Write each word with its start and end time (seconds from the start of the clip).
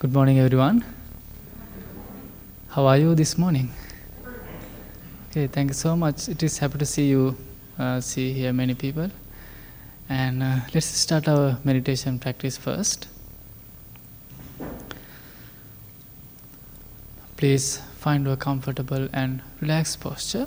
Good 0.00 0.14
morning, 0.14 0.38
everyone. 0.38 0.82
How 2.70 2.86
are 2.86 2.96
you 2.96 3.14
this 3.14 3.36
morning? 3.36 3.68
Okay, 5.28 5.46
thank 5.46 5.68
you 5.68 5.74
so 5.74 5.94
much. 5.94 6.26
It 6.26 6.42
is 6.42 6.56
happy 6.56 6.78
to 6.78 6.86
see 6.86 7.06
you, 7.10 7.36
uh, 7.78 8.00
see 8.00 8.32
here 8.32 8.50
many 8.50 8.74
people. 8.74 9.10
And 10.08 10.42
uh, 10.42 10.60
let's 10.72 10.86
start 10.86 11.28
our 11.28 11.58
meditation 11.64 12.18
practice 12.18 12.56
first. 12.56 13.08
Please 17.36 17.82
find 17.98 18.26
a 18.26 18.38
comfortable 18.38 19.06
and 19.12 19.42
relaxed 19.60 20.00
posture. 20.00 20.46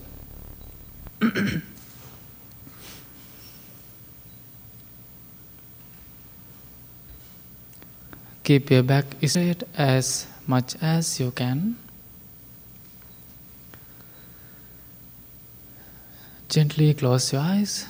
Keep 8.53 8.69
your 8.69 8.83
back 8.83 9.05
straight 9.25 9.63
as 9.75 10.27
much 10.45 10.75
as 10.79 11.19
you 11.19 11.31
can. 11.31 11.75
Gently 16.49 16.93
close 16.93 17.33
your 17.33 17.41
eyes. 17.41 17.87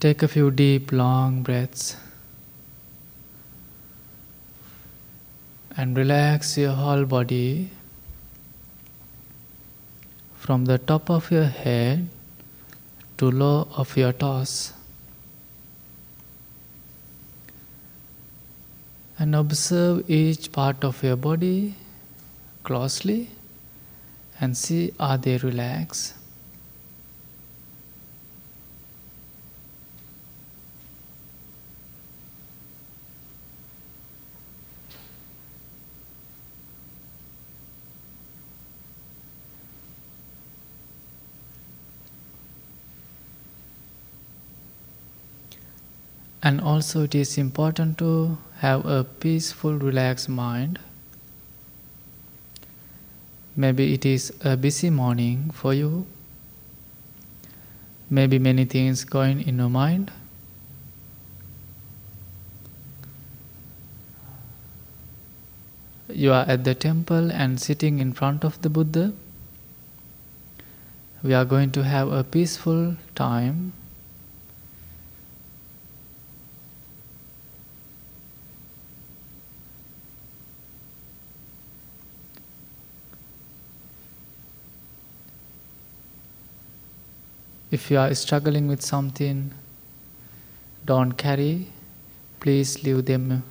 Take 0.00 0.22
a 0.22 0.28
few 0.28 0.50
deep, 0.50 0.90
long 0.90 1.42
breaths 1.42 1.98
and 5.76 5.94
relax 5.94 6.56
your 6.56 6.72
whole 6.72 7.04
body 7.04 7.68
from 10.34 10.64
the 10.64 10.78
top 10.78 11.10
of 11.10 11.30
your 11.30 11.44
head 11.44 12.08
to 13.18 13.30
low 13.30 13.68
of 13.76 13.96
your 13.96 14.12
toes. 14.12 14.72
And 19.18 19.34
observe 19.34 20.10
each 20.10 20.52
part 20.52 20.84
of 20.84 21.02
your 21.02 21.16
body 21.16 21.74
closely 22.64 23.30
and 24.40 24.56
see 24.56 24.92
are 25.00 25.16
they 25.16 25.38
relaxed. 25.38 26.15
And 46.46 46.60
also, 46.60 47.02
it 47.02 47.14
is 47.16 47.38
important 47.38 47.98
to 47.98 48.38
have 48.58 48.86
a 48.86 49.02
peaceful, 49.02 49.72
relaxed 49.72 50.28
mind. 50.28 50.78
Maybe 53.56 53.94
it 53.94 54.06
is 54.06 54.32
a 54.44 54.56
busy 54.56 54.88
morning 54.88 55.50
for 55.52 55.74
you. 55.74 56.06
Maybe 58.08 58.38
many 58.38 58.64
things 58.64 59.02
going 59.02 59.40
in 59.40 59.58
your 59.58 59.68
mind. 59.68 60.12
You 66.08 66.32
are 66.32 66.44
at 66.48 66.62
the 66.62 66.76
temple 66.76 67.32
and 67.32 67.60
sitting 67.60 67.98
in 67.98 68.12
front 68.12 68.44
of 68.44 68.62
the 68.62 68.70
Buddha. 68.70 69.12
We 71.24 71.34
are 71.34 71.44
going 71.44 71.72
to 71.72 71.82
have 71.82 72.12
a 72.12 72.22
peaceful 72.22 72.94
time 73.16 73.72
If 87.76 87.90
you 87.90 87.98
are 87.98 88.14
struggling 88.14 88.68
with 88.68 88.80
something, 88.80 89.52
don't 90.86 91.12
carry, 91.12 91.66
please 92.40 92.82
leave 92.82 93.04
them 93.04 93.42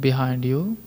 behind 0.00 0.44
you. 0.44 0.78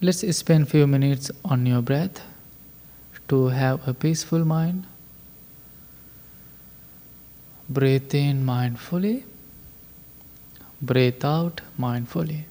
Let's 0.00 0.24
spend 0.36 0.68
few 0.68 0.86
minutes 0.86 1.32
on 1.44 1.66
your 1.66 1.82
breath 1.82 2.20
to 3.26 3.46
have 3.48 3.88
a 3.88 3.92
peaceful 3.92 4.44
mind. 4.44 4.86
Breathe 7.68 8.14
in 8.14 8.46
mindfully. 8.46 9.24
Breathe 10.86 11.24
out 11.24 11.62
mindfully. 11.80 12.44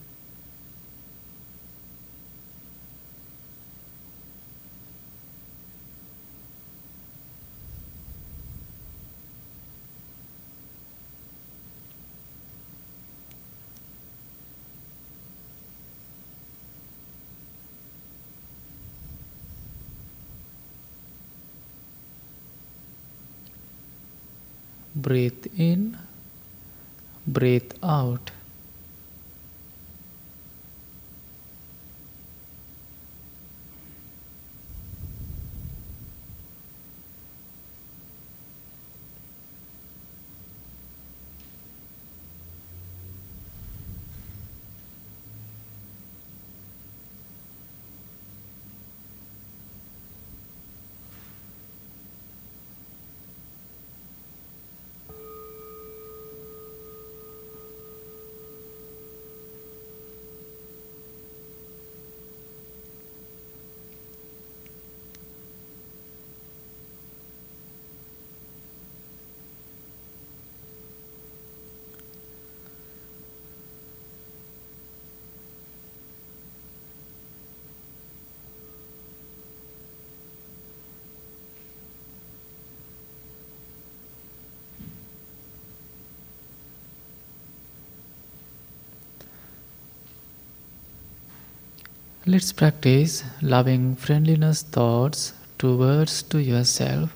Breathe 24.95 25.45
in, 25.57 25.97
breathe 27.28 27.72
out. 27.84 28.31
Let's 92.27 92.51
practice 92.51 93.24
loving 93.39 93.95
friendliness 93.95 94.63
thoughts 94.63 95.33
towards 95.60 96.24
to 96.24 96.39
yourself. 96.39 97.16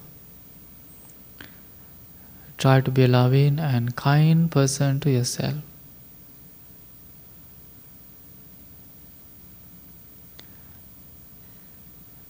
Try 2.59 2.81
to 2.81 2.91
be 2.91 3.05
a 3.05 3.07
loving 3.07 3.57
and 3.57 3.95
kind 3.95 4.51
person 4.51 4.99
to 4.99 5.09
yourself. 5.09 5.55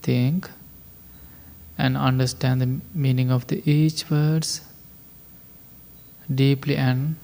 Think 0.00 0.48
and 1.76 1.98
understand 1.98 2.62
the 2.62 2.80
meaning 2.94 3.30
of 3.30 3.46
the 3.48 3.62
each 3.70 4.08
words 4.08 4.62
deeply 6.34 6.76
and 6.78 7.16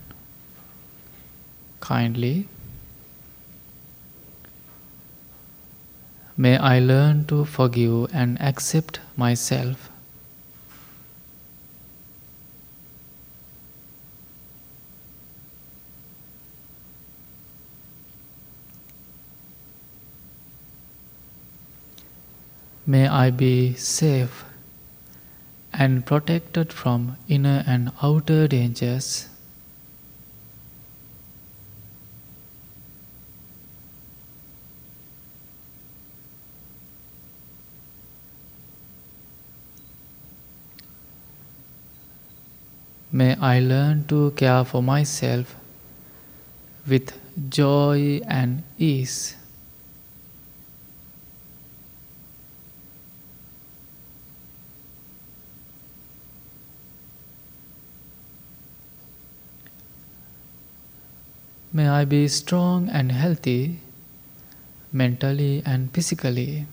kindly. 1.80 2.46
May 6.38 6.58
I 6.58 6.80
learn 6.80 7.24
to 7.26 7.46
forgive 7.46 8.14
and 8.14 8.40
accept 8.42 9.00
myself. 9.16 9.90
May 22.88 23.08
I 23.08 23.30
be 23.30 23.74
safe 23.74 24.44
and 25.72 26.04
protected 26.04 26.72
from 26.72 27.16
inner 27.28 27.64
and 27.66 27.92
outer 28.02 28.46
dangers. 28.46 29.28
I 43.40 43.60
learn 43.60 44.06
to 44.08 44.30
care 44.30 44.64
for 44.64 44.82
myself 44.82 45.54
with 46.86 47.12
joy 47.50 48.20
and 48.26 48.62
ease. 48.78 49.36
May 61.72 61.88
I 61.88 62.06
be 62.06 62.26
strong 62.28 62.88
and 62.88 63.12
healthy 63.12 63.80
mentally 64.92 65.62
and 65.66 65.92
physically. 65.92 66.64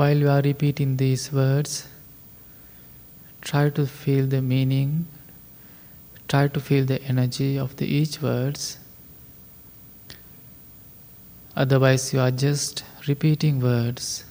While 0.00 0.16
you 0.16 0.30
are 0.30 0.40
repeating 0.40 0.96
these 0.96 1.30
words, 1.30 1.86
try 3.42 3.68
to 3.68 3.86
feel 3.86 4.26
the 4.26 4.40
meaning, 4.40 5.06
try 6.26 6.48
to 6.48 6.58
feel 6.58 6.86
the 6.86 7.02
energy 7.02 7.58
of 7.58 7.76
the 7.76 7.84
each 7.84 8.22
words. 8.22 8.78
Otherwise, 11.54 12.14
you 12.14 12.20
are 12.20 12.30
just 12.30 12.82
repeating 13.06 13.60
words. 13.60 14.24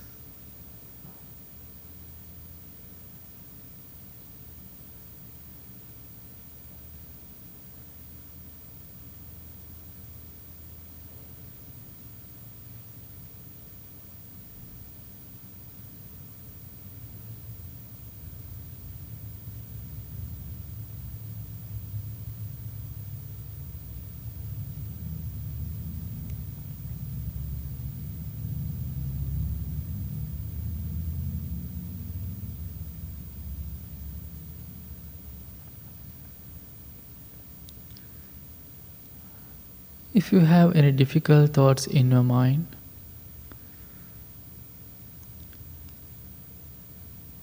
If 40.12 40.32
you 40.34 40.40
have 40.40 40.76
any 40.76 40.92
difficult 40.92 41.54
thoughts 41.54 41.86
in 41.86 42.10
your 42.10 42.24
mind, 42.24 42.66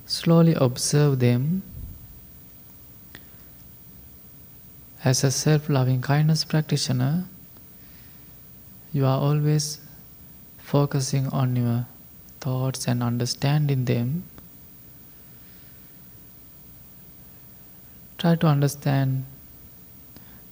slowly 0.07 0.55
observe 0.55 1.21
them 1.21 1.63
as 5.05 5.23
a 5.23 5.31
self 5.31 5.69
loving 5.69 6.03
kindness 6.03 6.45
practitioner. 6.45 7.27
You 8.93 9.07
are 9.07 9.21
always 9.21 9.79
focusing 10.59 11.29
on 11.29 11.55
your 11.55 11.87
thoughts 12.41 12.89
and 12.89 13.01
understanding 13.01 13.85
them. 13.85 14.25
Try 18.19 18.35
to 18.35 18.47
understand 18.49 19.25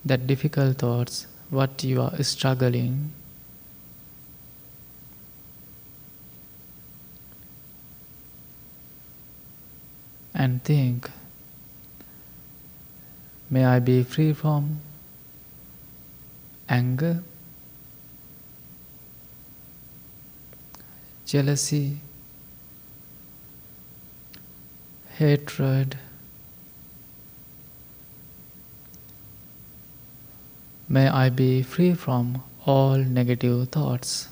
that 0.05 0.29
difficult 0.29 0.79
thoughts 0.79 1.27
what 1.55 1.85
you 1.85 2.03
are 2.03 2.23
struggling. 2.23 3.13
And 10.35 10.63
think, 10.65 11.09
may 13.49 13.65
I 13.65 13.79
be 13.79 14.03
free 14.03 14.33
from 14.33 14.81
anger, 16.69 17.23
jealousy, 21.25 21.99
hatred, 25.19 25.97
May 30.89 31.09
I 31.09 31.31
be 31.31 31.63
free 31.63 31.95
from 31.95 32.43
all 32.67 32.99
negative 32.99 33.71
thoughts. 33.71 34.29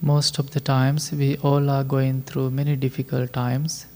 Most 0.00 0.38
of 0.38 0.50
the 0.50 0.60
times, 0.60 1.10
we 1.10 1.36
all 1.38 1.70
are 1.70 1.82
going 1.82 2.22
through 2.22 2.50
many 2.50 2.76
difficult 2.76 3.32
times. 3.32 3.86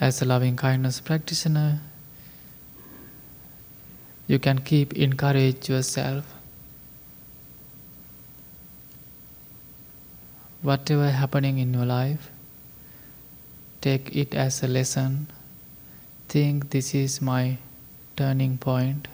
As 0.00 0.22
a 0.22 0.24
loving 0.24 0.56
kindness 0.56 0.98
practitioner, 1.00 1.80
you 4.26 4.38
can 4.38 4.60
keep 4.60 4.94
encourage 4.94 5.68
yourself. 5.68 6.24
Whatever 10.62 11.10
happening 11.10 11.58
in 11.58 11.74
your 11.74 11.84
life, 11.84 12.30
take 13.82 14.16
it 14.16 14.34
as 14.34 14.62
a 14.62 14.68
lesson. 14.68 15.26
Think 16.28 16.70
this 16.70 16.94
is 16.94 17.20
my 17.20 17.58
turning 18.16 18.56
point. 18.56 19.08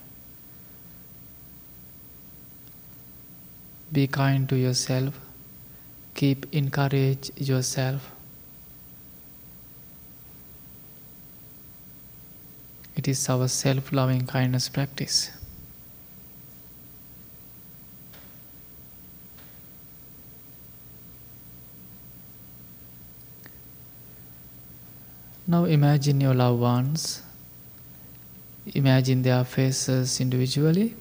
Be 3.92 4.06
kind 4.06 4.48
to 4.48 4.56
yourself. 4.56 5.18
Keep 6.14 6.54
encourage 6.54 7.30
yourself. 7.36 8.10
It 12.96 13.08
is 13.08 13.28
our 13.28 13.48
self 13.48 13.92
loving 13.92 14.26
kindness 14.26 14.68
practice. 14.68 15.30
Now 25.46 25.64
imagine 25.64 26.20
your 26.20 26.34
loved 26.34 26.60
ones 26.60 27.22
imagine 28.74 29.22
their 29.22 29.44
faces 29.44 30.20
individually. 30.20 30.94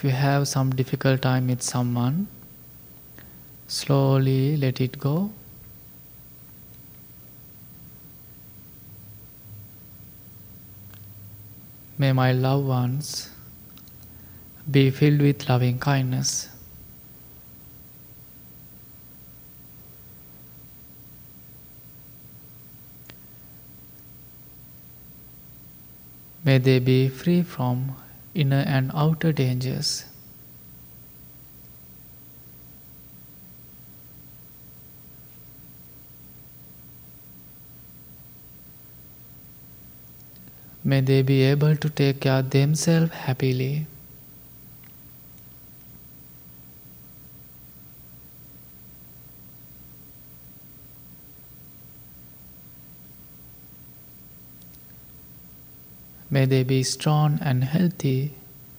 If 0.00 0.04
you 0.04 0.12
have 0.12 0.48
some 0.48 0.70
difficult 0.70 1.20
time 1.20 1.48
with 1.48 1.60
someone, 1.60 2.26
slowly 3.68 4.56
let 4.56 4.80
it 4.80 4.98
go. 4.98 5.30
May 11.98 12.12
my 12.12 12.32
loved 12.32 12.66
ones 12.66 13.28
be 14.70 14.88
filled 14.90 15.20
with 15.20 15.46
loving 15.50 15.78
kindness. 15.78 16.48
May 26.42 26.56
they 26.56 26.78
be 26.78 27.10
free 27.10 27.42
from 27.42 27.96
inner 28.34 28.64
and 28.66 28.90
outer 28.94 29.32
dangers. 29.32 30.04
May 40.82 41.00
they 41.02 41.22
be 41.22 41.42
able 41.42 41.76
to 41.76 41.90
take 41.90 42.20
care 42.20 42.38
of 42.38 42.50
themselves 42.50 43.12
happily. 43.12 43.86
May 56.40 56.46
they 56.46 56.62
be 56.62 56.82
strong 56.84 57.38
and 57.42 57.62
healthy 57.64 58.32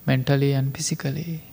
mentally 0.07 0.51
and 0.51 0.75
physically. 0.75 1.43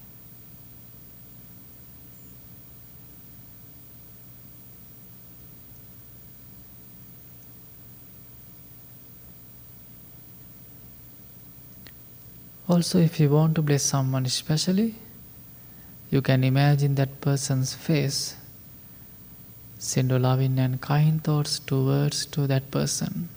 Also, 12.66 12.98
if 12.98 13.20
you 13.20 13.28
want 13.28 13.54
to 13.56 13.60
bless 13.60 13.82
someone 13.82 14.24
especially, 14.24 14.94
you 16.10 16.22
can 16.22 16.42
imagine 16.42 16.94
that 16.94 17.20
person's 17.20 17.74
face. 17.74 18.34
Send 19.78 20.10
loving 20.10 20.58
and 20.58 20.80
kind 20.80 21.22
thoughts 21.22 21.58
towards 21.58 22.24
to 22.24 22.46
that 22.46 22.70
person. 22.70 23.28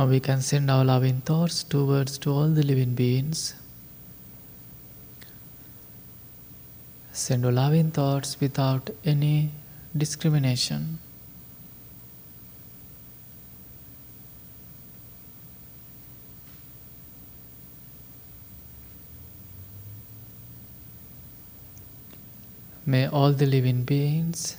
Now 0.00 0.06
we 0.06 0.18
can 0.18 0.40
send 0.40 0.70
our 0.70 0.82
loving 0.82 1.20
thoughts 1.20 1.62
towards 1.62 2.16
to 2.20 2.32
all 2.32 2.48
the 2.48 2.62
living 2.62 2.94
beings. 2.94 3.52
Send 7.12 7.42
your 7.42 7.52
loving 7.52 7.90
thoughts 7.90 8.40
without 8.40 8.88
any 9.04 9.50
discrimination. 9.94 11.00
May 22.86 23.06
all 23.06 23.34
the 23.34 23.44
living 23.44 23.82
beings 23.82 24.56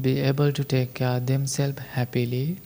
be 0.00 0.18
able 0.18 0.50
to 0.50 0.64
take 0.64 0.94
care 0.94 1.18
of 1.18 1.26
themselves 1.26 1.78
happily 1.92 2.58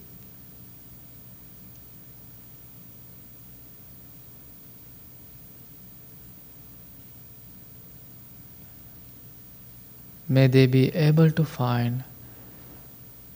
May 10.35 10.49
they 10.49 10.67
be 10.67 10.89
able 11.09 11.31
to 11.31 11.45
find 11.45 12.03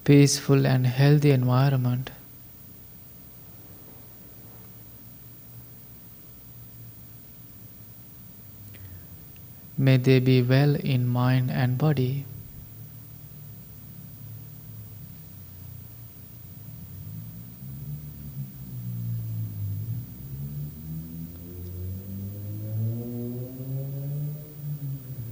peaceful 0.03 0.67
and 0.67 0.85
healthy 0.85 1.31
environment. 1.31 2.11
May 9.77 9.97
they 9.99 10.19
be 10.19 10.43
well 10.43 10.75
in 10.75 11.07
mind 11.07 11.53
and 11.53 11.79
body. 11.79 12.25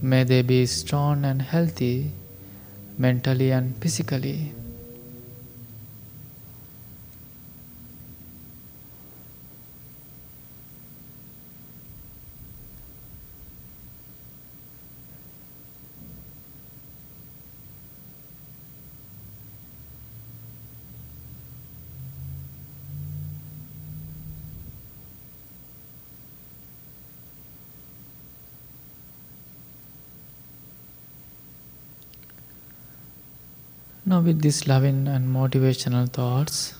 May 0.02 0.24
they 0.24 0.42
be 0.42 0.66
strong 0.66 1.24
and 1.24 1.40
healthy 1.40 2.10
mentally 2.98 3.50
and 3.50 3.74
physically. 3.78 4.52
Now, 34.08 34.20
with 34.20 34.40
these 34.40 34.68
loving 34.68 35.08
and 35.08 35.34
motivational 35.34 36.08
thoughts, 36.08 36.74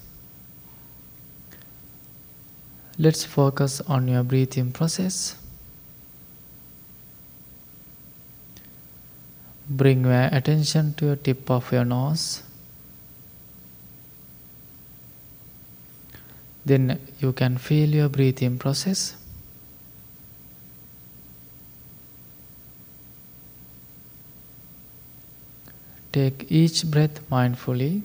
let's 3.00 3.24
focus 3.24 3.80
on 3.80 4.06
your 4.06 4.22
breathing 4.22 4.70
process. 4.70 5.34
Bring 9.68 10.04
your 10.04 10.28
attention 10.30 10.94
to 10.94 11.06
your 11.06 11.16
tip 11.16 11.50
of 11.50 11.72
your 11.72 11.84
nose. 11.84 12.44
Then 16.64 17.00
you 17.18 17.32
can 17.32 17.58
feel 17.58 17.88
your 17.88 18.08
breathing 18.08 18.56
process. 18.56 19.16
Take 26.16 26.50
each 26.50 26.90
breath 26.90 27.20
mindfully. 27.30 28.00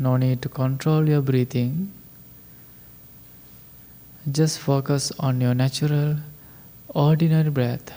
No 0.00 0.16
need 0.16 0.42
to 0.42 0.48
control 0.48 1.08
your 1.08 1.20
breathing. 1.22 1.92
Just 4.32 4.58
focus 4.58 5.12
on 5.20 5.40
your 5.40 5.54
natural, 5.54 6.16
ordinary 6.88 7.50
breath. 7.50 7.92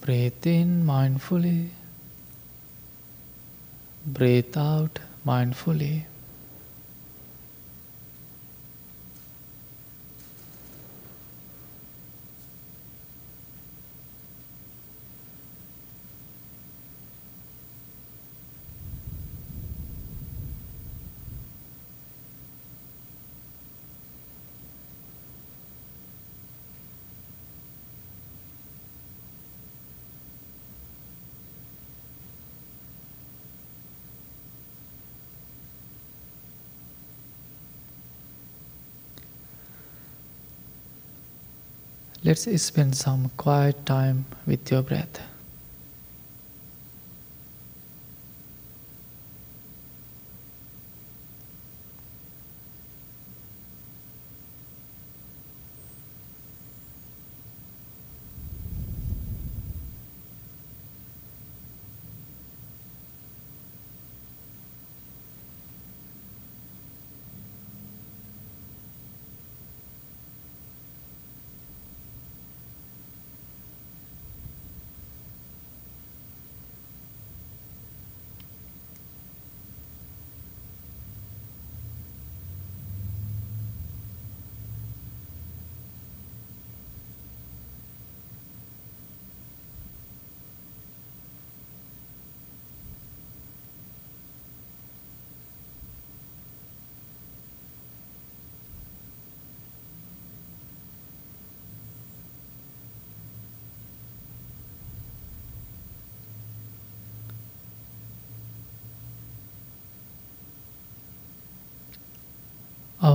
Breathe 0.00 0.44
in 0.58 0.84
mindfully. 0.84 1.68
Breathe 4.04 4.56
out 4.56 4.98
mindfully. 5.24 6.06
Let's 42.24 42.48
spend 42.60 42.96
some 42.96 43.30
quiet 43.36 43.86
time 43.86 44.24
with 44.44 44.72
your 44.72 44.82
breath. 44.82 45.20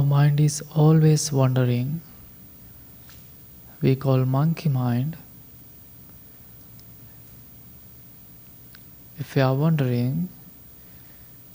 Our 0.04 0.10
mind 0.10 0.42
is 0.42 0.62
always 0.76 1.32
wandering. 1.32 2.02
We 3.82 3.96
call 3.96 4.26
monkey 4.26 4.68
mind. 4.68 5.16
If 9.18 9.38
you 9.38 9.44
are 9.44 9.56
wondering, 9.56 10.28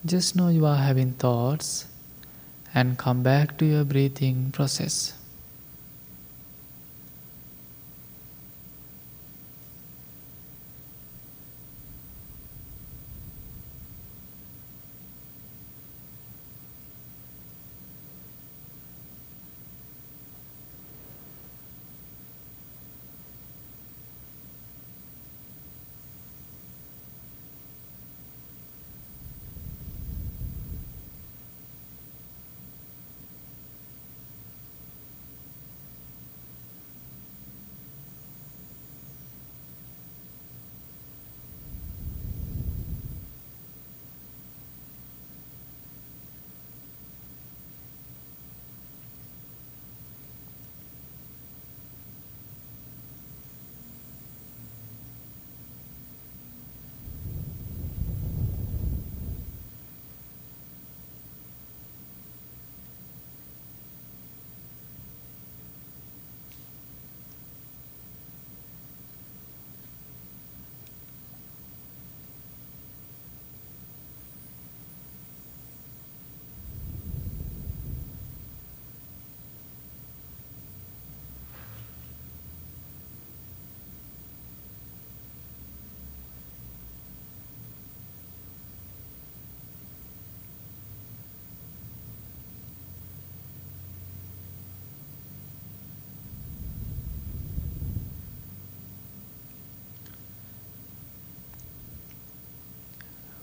just 0.07 0.35
know 0.35 0.49
you 0.49 0.65
are 0.65 0.77
having 0.79 1.13
thoughts 1.13 1.89
and 2.73 2.97
come 2.97 3.23
back 3.23 3.59
to 3.59 3.67
your 3.67 3.85
breathing 3.85 4.51
process. 4.51 5.13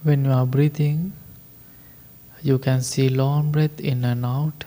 When 0.06 0.24
you 0.24 0.32
are 0.34 0.46
breathing, 0.46 1.14
you 2.44 2.60
can 2.60 2.84
see 2.84 3.10
long 3.10 3.52
breath 3.52 3.80
in 3.80 4.06
and 4.06 4.24
out, 4.24 4.64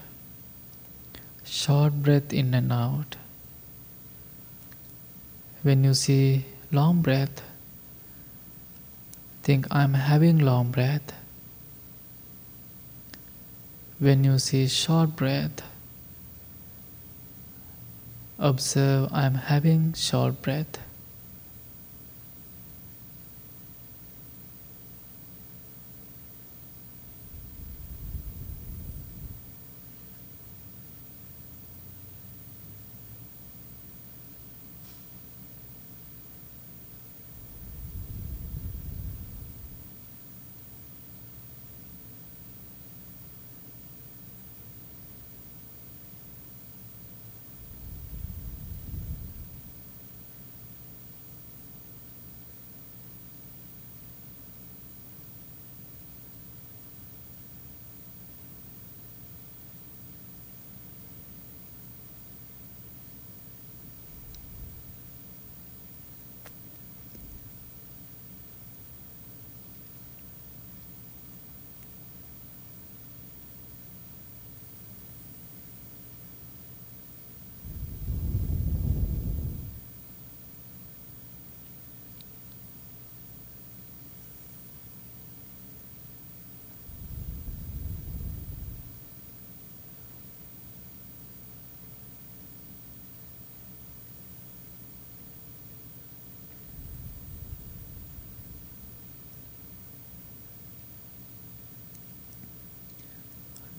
short 1.45 1.93
breath 2.03 2.33
in 2.33 2.55
and 2.55 2.73
out. 2.73 3.15
When 5.63 5.85
you 5.85 5.95
see 5.95 6.45
long 6.73 7.03
breath, 7.03 7.41
think 9.45 9.69
I'm 9.71 9.95
having 9.95 10.41
long 10.41 10.73
breath. 10.73 11.13
When 14.01 14.25
you 14.25 14.41
see 14.41 14.67
short 14.67 15.15
breath, 15.15 15.63
observe 18.41 19.09
I'm 19.13 19.35
having 19.35 19.93
short 19.93 20.43
breath. 20.43 20.81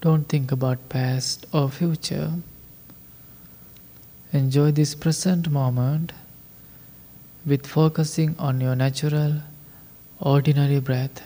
Don't 0.02 0.30
think 0.30 0.52
about 0.52 0.88
past 0.88 1.46
or 1.52 1.70
future. 1.70 2.32
Enjoy 4.32 4.72
this 4.72 4.96
present 4.96 5.50
moment 5.50 6.14
with 7.46 7.68
focusing 7.68 8.36
on 8.40 8.62
your 8.62 8.76
natural, 8.76 9.42
ordinary 10.20 10.80
breath. 10.80 11.22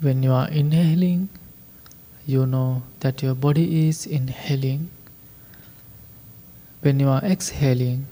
When 0.00 0.22
you 0.22 0.32
are 0.32 0.48
inhaling, 0.48 1.28
you 2.24 2.46
know 2.46 2.82
that 3.00 3.20
your 3.20 3.34
body 3.34 3.88
is 3.88 4.06
inhaling. 4.06 4.90
When 6.82 7.00
you 7.00 7.08
are 7.08 7.24
exhaling, 7.24 8.06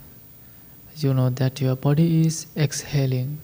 you 0.96 1.14
know 1.14 1.30
that 1.30 1.60
your 1.60 1.76
body 1.76 2.26
is 2.26 2.46
exhaling. 2.56 3.38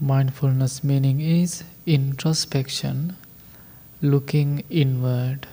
Mindfulness 0.00 0.84
meaning 0.84 1.20
is 1.20 1.64
introspection, 1.84 3.16
looking 4.00 4.62
inward. 4.70 5.48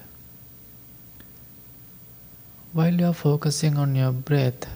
While 2.72 2.94
you 2.94 3.08
are 3.08 3.14
focusing 3.14 3.76
on 3.76 3.96
your 3.96 4.12
breath, 4.12 4.68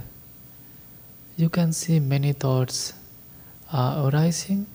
you 1.37 1.49
can 1.49 1.71
see 1.71 1.99
many 1.99 2.33
thoughts 2.33 2.93
are 3.71 4.09
arising, 4.09 4.65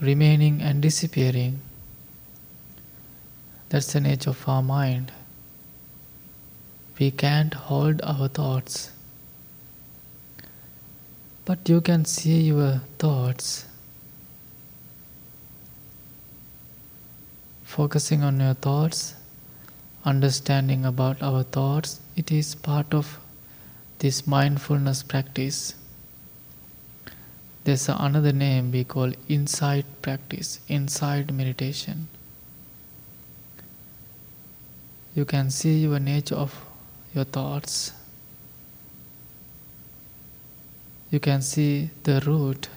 remaining, 0.00 0.62
and 0.62 0.80
disappearing. 0.80 1.60
That's 3.68 3.92
the 3.92 4.00
nature 4.00 4.30
of 4.30 4.48
our 4.48 4.62
mind. 4.62 5.12
We 6.98 7.10
can't 7.10 7.52
hold 7.52 8.00
our 8.02 8.28
thoughts. 8.28 8.90
But 11.44 11.68
you 11.68 11.82
can 11.82 12.06
see 12.06 12.40
your 12.40 12.80
thoughts 12.98 13.66
focusing 17.72 18.22
on 18.22 18.38
your 18.38 18.52
thoughts, 18.52 19.14
understanding 20.04 20.84
about 20.84 21.22
our 21.22 21.42
thoughts, 21.42 22.00
it 22.16 22.30
is 22.30 22.54
part 22.54 22.92
of 22.92 23.18
this 24.00 24.26
mindfulness 24.26 25.02
practice. 25.02 25.74
There's 27.64 27.88
another 27.88 28.32
name 28.32 28.72
we 28.72 28.84
call 28.84 29.12
insight 29.26 29.86
practice, 30.02 30.60
insight 30.68 31.32
meditation. 31.32 32.08
You 35.14 35.24
can 35.24 35.50
see 35.50 35.78
your 35.78 35.98
nature 35.98 36.34
of 36.34 36.54
your 37.14 37.24
thoughts. 37.24 37.92
You 41.10 41.20
can 41.20 41.40
see 41.40 41.88
the 42.02 42.20
root 42.26 42.68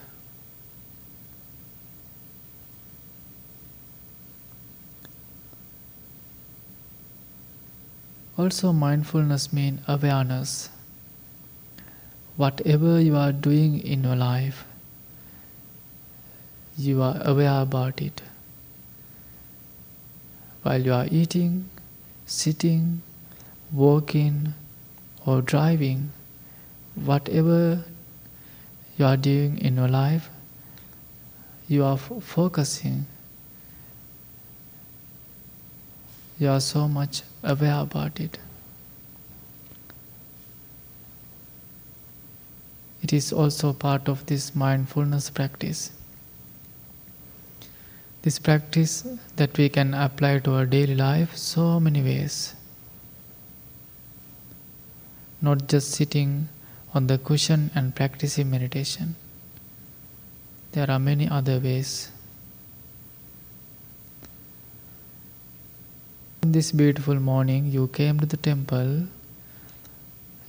Also, 8.38 8.74
mindfulness 8.74 9.54
means 9.54 9.80
awareness. 9.88 10.70
Whatever 12.36 13.00
you 13.00 13.16
are 13.16 13.32
doing 13.32 13.80
in 13.80 14.04
your 14.04 14.16
life, 14.16 14.66
you 16.78 17.02
are 17.02 17.22
aware 17.24 17.62
about 17.62 18.02
it. 18.02 18.22
While 20.64 20.82
you 20.82 20.94
are 20.94 21.08
eating, 21.10 21.70
sitting, 22.26 23.02
walking, 23.72 24.54
or 25.26 25.42
driving, 25.42 26.12
whatever 26.96 27.86
you 28.98 29.06
are 29.06 29.16
doing 29.16 29.58
in 29.60 29.76
your 29.76 29.88
life, 29.88 30.30
you 31.70 31.86
are 31.86 31.94
f- 31.94 32.12
focusing, 32.22 33.06
you 36.38 36.50
are 36.50 36.60
so 36.60 36.88
much 36.90 37.22
aware 37.46 37.80
about 37.80 38.20
it. 38.20 38.38
It 43.04 43.14
is 43.14 43.32
also 43.32 43.72
part 43.72 44.10
of 44.10 44.26
this 44.26 44.56
mindfulness 44.56 45.30
practice. 45.30 45.92
This 48.24 48.40
practice 48.40 49.08
that 49.36 49.56
we 49.60 49.70
can 49.70 49.94
apply 49.94 50.40
to 50.40 50.56
our 50.56 50.66
daily 50.66 50.96
life 50.96 51.38
so 51.38 51.80
many 51.80 52.02
ways. 52.02 52.56
Not 55.40 55.68
just 55.68 55.92
sitting 55.92 56.50
on 56.96 57.06
the 57.06 57.20
cushion 57.20 57.70
and 57.76 57.94
practicing 57.94 58.50
meditation. 58.50 59.16
There 60.72 60.90
are 60.90 60.98
many 60.98 61.30
other 61.30 61.60
ways. 61.60 62.10
This 66.52 66.72
beautiful 66.72 67.16
morning, 67.16 67.66
you 67.72 67.88
came 67.88 68.20
to 68.20 68.26
the 68.26 68.38
temple 68.38 69.08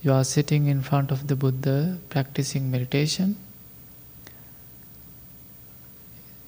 you 0.03 0.13
are 0.13 0.23
sitting 0.23 0.67
in 0.67 0.81
front 0.81 1.11
of 1.11 1.27
the 1.27 1.35
Buddha 1.35 1.97
practicing 2.09 2.69
meditation. 2.69 3.35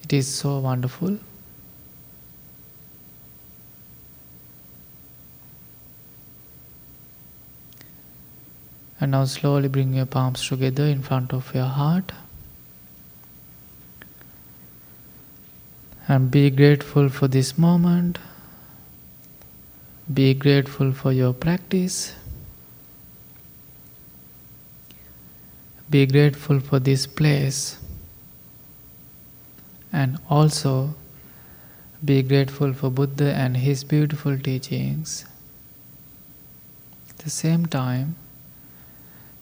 It 0.04 0.12
is 0.12 0.28
so 0.28 0.60
wonderful. 0.60 1.18
And 9.00 9.10
now 9.10 9.24
slowly 9.24 9.68
bring 9.68 9.94
your 9.94 10.06
palms 10.06 10.46
together 10.46 10.84
in 10.84 11.02
front 11.02 11.32
of 11.32 11.54
your 11.54 11.64
heart. 11.64 12.12
And 16.06 16.30
be 16.30 16.50
grateful 16.50 17.08
for 17.08 17.28
this 17.28 17.58
moment. 17.58 18.18
Be 20.12 20.34
grateful 20.34 20.92
for 20.92 21.12
your 21.12 21.32
practice. 21.32 22.14
Be 25.88 26.06
grateful 26.06 26.58
for 26.60 26.80
this 26.80 27.06
place 27.06 27.78
and 29.92 30.18
also 30.28 30.94
be 32.04 32.22
grateful 32.22 32.72
for 32.72 32.90
Buddha 32.90 33.34
and 33.34 33.56
his 33.56 33.84
beautiful 33.84 34.38
teachings. 34.38 35.24
At 37.10 37.18
the 37.18 37.30
same 37.30 37.66
time, 37.66 38.16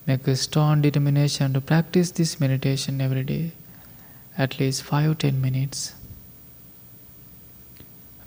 make 0.07 0.27
a 0.27 0.37
strong 0.37 0.83
determination 0.83 1.53
to 1.55 1.61
practice 1.61 2.11
this 2.11 2.41
meditation 2.41 3.01
every 3.01 3.23
day, 3.23 3.53
at 4.37 4.59
least 4.59 4.83
5 4.83 5.19
10 5.19 5.41
minutes. 5.41 5.95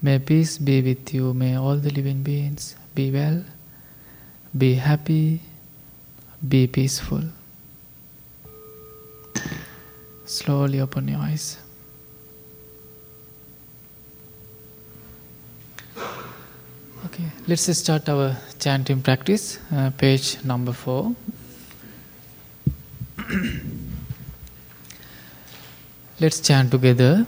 May 0.04 0.18
peace 0.18 0.58
be 0.58 0.82
with 0.82 1.14
you, 1.14 1.32
may 1.32 1.56
all 1.56 1.76
the 1.76 1.92
living 1.92 2.24
beings 2.24 2.76
be 2.96 3.12
well, 3.12 3.44
be 4.58 4.74
happy, 4.74 5.42
be 6.48 6.66
peaceful. 6.66 7.22
Slowly 10.26 10.80
open 10.80 11.08
your 11.08 11.20
eyes. 11.20 11.60
Okay, 17.06 17.30
let's 17.48 17.78
start 17.78 18.10
our 18.10 18.36
chanting 18.58 19.04
practice, 19.04 19.60
uh, 19.72 19.92
page 19.92 20.44
number 20.44 20.72
four. 20.74 21.16
let's 26.20 26.40
chant 26.40 26.72
together. 26.72 27.28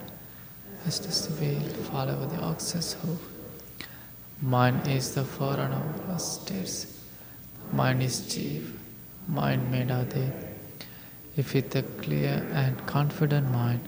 As 0.87 0.99
the 0.99 1.33
wheel 1.35 1.61
follow 1.91 2.25
the 2.25 2.41
ox's 2.41 2.93
hoof. 2.93 3.21
Mind 4.41 4.87
is 4.87 5.13
the 5.13 5.23
forerunner 5.23 5.93
of 6.09 6.19
states. 6.19 6.87
Mind 7.71 8.01
is 8.01 8.33
chief. 8.33 8.73
Mind 9.27 9.71
medade. 9.71 10.33
If 11.37 11.53
with 11.53 11.75
a 11.75 11.83
clear 11.83 12.43
and 12.51 12.83
confident 12.87 13.51
mind, 13.51 13.87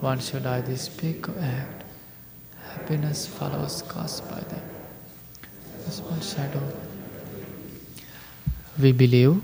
one 0.00 0.18
should 0.20 0.46
either 0.46 0.76
speak 0.76 1.28
or 1.28 1.38
act. 1.40 1.84
Happiness 2.72 3.26
follows 3.26 3.82
caused 3.82 4.28
by 4.30 4.40
them. 4.40 4.62
This 5.84 6.00
one 6.00 6.20
shadow. 6.20 6.62
We 8.80 8.92
believe. 8.92 9.42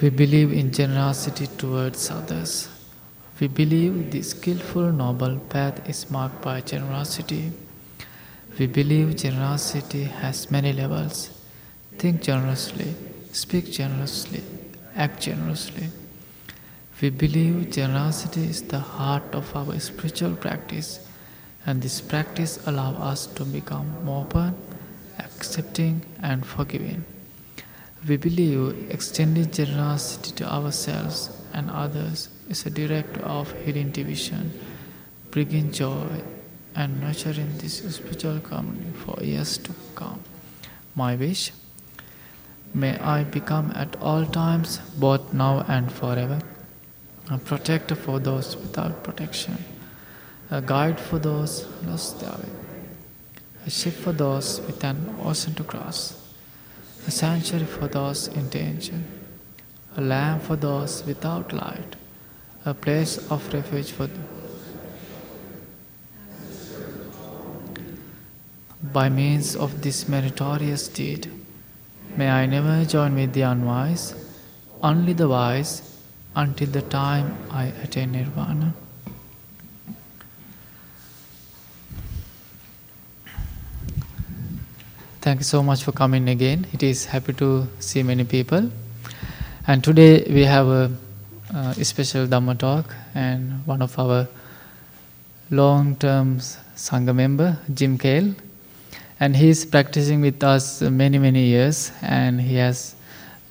We 0.00 0.10
believe 0.10 0.52
in 0.52 0.72
generosity 0.72 1.46
towards 1.46 2.10
others. 2.10 2.68
We 3.40 3.48
believe 3.48 4.10
the 4.10 4.22
skillful, 4.22 4.92
noble 4.92 5.38
path 5.38 5.88
is 5.88 6.10
marked 6.10 6.42
by 6.42 6.60
generosity. 6.60 7.52
We 8.58 8.66
believe 8.66 9.16
generosity 9.16 10.04
has 10.04 10.50
many 10.50 10.72
levels. 10.72 11.30
Think 11.98 12.22
generously, 12.22 12.94
speak 13.32 13.70
generously, 13.70 14.42
act 14.94 15.22
generously. 15.22 15.88
We 17.00 17.10
believe 17.10 17.70
generosity 17.72 18.44
is 18.44 18.62
the 18.62 18.78
heart 18.78 19.34
of 19.34 19.54
our 19.56 19.78
spiritual 19.80 20.36
practice, 20.36 21.00
and 21.66 21.82
this 21.82 22.00
practice 22.00 22.64
allows 22.66 22.96
us 22.96 23.26
to 23.34 23.44
become 23.44 24.04
more 24.04 24.22
open, 24.22 24.54
accepting, 25.18 26.02
and 26.22 26.46
forgiving. 26.46 27.04
We 28.06 28.16
believe 28.16 28.90
extending 28.90 29.50
generosity 29.50 30.32
to 30.36 30.44
ourselves 30.44 31.30
and 31.52 31.70
others 31.70 32.28
is 32.48 32.64
a 32.66 32.70
direct 32.70 33.18
of 33.18 33.52
healing 33.64 33.90
division, 33.90 34.52
bringing 35.30 35.72
joy 35.72 36.22
and 36.76 37.00
nurturing 37.00 37.58
this 37.58 37.78
spiritual 37.96 38.40
community 38.40 38.92
for 39.04 39.22
years 39.22 39.58
to 39.58 39.72
come. 39.94 40.20
My 40.94 41.16
wish 41.16 41.52
may 42.72 42.98
I 42.98 43.24
become 43.24 43.72
at 43.74 43.96
all 43.96 44.26
times, 44.26 44.78
both 44.98 45.32
now 45.32 45.64
and 45.66 45.90
forever, 45.90 46.40
a 47.30 47.38
protector 47.38 47.94
for 47.94 48.18
those 48.18 48.56
without 48.56 49.02
protection, 49.02 49.56
a 50.50 50.60
guide 50.60 51.00
for 51.00 51.18
those 51.18 51.66
lost 51.86 52.20
their 52.20 52.30
way, 52.30 52.50
a 53.66 53.70
ship 53.70 53.94
for 53.94 54.12
those 54.12 54.60
with 54.62 54.84
an 54.84 55.16
ocean 55.22 55.54
to 55.54 55.64
cross, 55.64 56.20
a 57.06 57.10
sanctuary 57.10 57.64
for 57.64 57.88
those 57.88 58.28
in 58.28 58.48
danger, 58.50 59.00
a 59.96 60.00
lamp 60.00 60.42
for 60.42 60.56
those 60.56 61.02
without 61.06 61.52
light, 61.52 61.96
a 62.66 62.74
place 62.74 63.16
of 63.30 63.52
refuge 63.54 63.90
for 63.90 64.06
them. 64.06 64.28
By 68.82 69.08
means 69.08 69.56
of 69.56 69.80
this 69.80 70.08
meritorious 70.08 70.88
deed, 70.88 71.30
may 72.16 72.28
I 72.28 72.44
never 72.44 72.84
join 72.84 73.14
with 73.14 73.32
the 73.32 73.42
unwise, 73.42 74.14
only 74.82 75.14
the 75.14 75.26
wise 75.26 75.93
until 76.36 76.68
the 76.68 76.82
time 76.82 77.36
I 77.50 77.66
attain 77.82 78.12
nirvana. 78.12 78.74
Thank 85.20 85.40
you 85.40 85.44
so 85.44 85.62
much 85.62 85.82
for 85.82 85.92
coming 85.92 86.28
again. 86.28 86.66
It 86.72 86.82
is 86.82 87.06
happy 87.06 87.32
to 87.34 87.66
see 87.78 88.02
many 88.02 88.24
people. 88.24 88.70
And 89.66 89.82
today 89.82 90.24
we 90.28 90.44
have 90.44 90.66
a, 90.66 90.90
special 91.82 92.26
Dhamma 92.26 92.58
talk, 92.58 92.94
and 93.14 93.64
one 93.64 93.80
of 93.80 93.96
our 93.98 94.26
long-term 95.50 96.38
Sangha 96.74 97.14
member, 97.14 97.56
Jim 97.72 97.96
Kale, 97.96 98.34
and 99.20 99.36
he 99.36 99.48
is 99.48 99.64
practicing 99.64 100.20
with 100.20 100.42
us 100.42 100.82
many 100.82 101.16
many 101.16 101.44
years, 101.44 101.92
and 102.02 102.40
he 102.40 102.56
has 102.56 102.96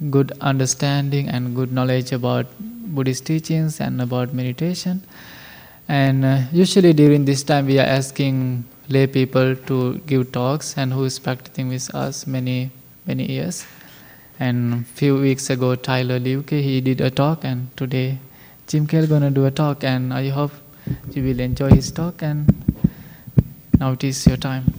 good 0.10 0.34
understanding 0.42 1.30
and 1.30 1.56
good 1.56 1.72
knowledge 1.72 2.12
about 2.12 2.46
Buddhist 2.84 3.26
teachings 3.26 3.80
and 3.80 4.02
about 4.02 4.34
meditation. 4.34 5.02
And 5.88 6.24
uh, 6.26 6.40
usually 6.52 6.94
during 6.94 7.26
this 7.26 7.44
time, 7.44 7.66
we 7.66 7.80
are 7.80 7.86
asking 7.86 8.66
lay 8.90 9.08
people 9.08 9.56
to 9.56 9.98
give 10.00 10.32
talks, 10.32 10.78
and 10.78 10.94
who 10.94 11.04
is 11.06 11.20
practicing 11.20 11.70
with 11.70 11.94
us 11.96 12.28
many 12.28 12.72
many 13.06 13.32
years. 13.32 13.66
And 14.40 14.86
few 14.88 15.18
weeks 15.18 15.50
ago, 15.50 15.76
Tyler 15.76 16.20
Liuke 16.20 16.62
he 16.62 16.82
did 16.82 17.02
a 17.02 17.10
talk, 17.10 17.44
and 17.44 17.76
today 17.78 18.20
Jim 18.68 18.88
Kerr 18.88 19.06
gonna 19.08 19.32
do 19.32 19.46
a 19.46 19.52
talk, 19.52 19.84
and 19.84 20.14
I 20.14 20.30
hope 20.30 20.52
you 21.12 21.24
will 21.24 21.40
enjoy 21.40 21.70
his 21.70 21.92
talk. 21.92 22.22
And 22.22 22.54
now 23.80 23.92
it 23.94 24.04
is 24.04 24.26
your 24.26 24.38
time. 24.38 24.74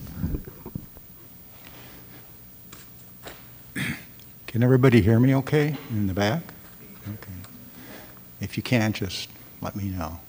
Can 4.46 4.62
everybody 4.62 5.00
hear 5.00 5.18
me 5.18 5.34
okay 5.36 5.76
in 5.90 6.06
the 6.06 6.14
back? 6.14 6.42
Okay. 7.08 7.43
If 8.44 8.58
you 8.58 8.62
can't, 8.62 8.94
just 8.94 9.30
let 9.62 9.74
me 9.74 9.84
know. 9.84 10.20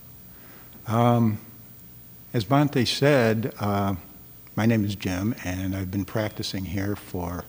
Um, 0.87 1.37
as 2.33 2.45
Bhante 2.45 2.87
said, 2.87 3.53
uh, 3.59 3.95
my 4.55 4.65
name 4.65 4.85
is 4.85 4.95
Jim, 4.95 5.35
and 5.43 5.75
I've 5.75 5.91
been 5.91 6.05
practicing 6.05 6.63
here 6.63 6.95
for 6.95 7.43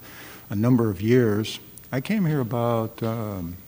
a 0.50 0.56
number 0.56 0.90
of 0.90 1.00
years. 1.00 1.60
I 1.92 2.00
came 2.00 2.26
here 2.26 2.40
about 2.40 3.00
um, 3.00 3.58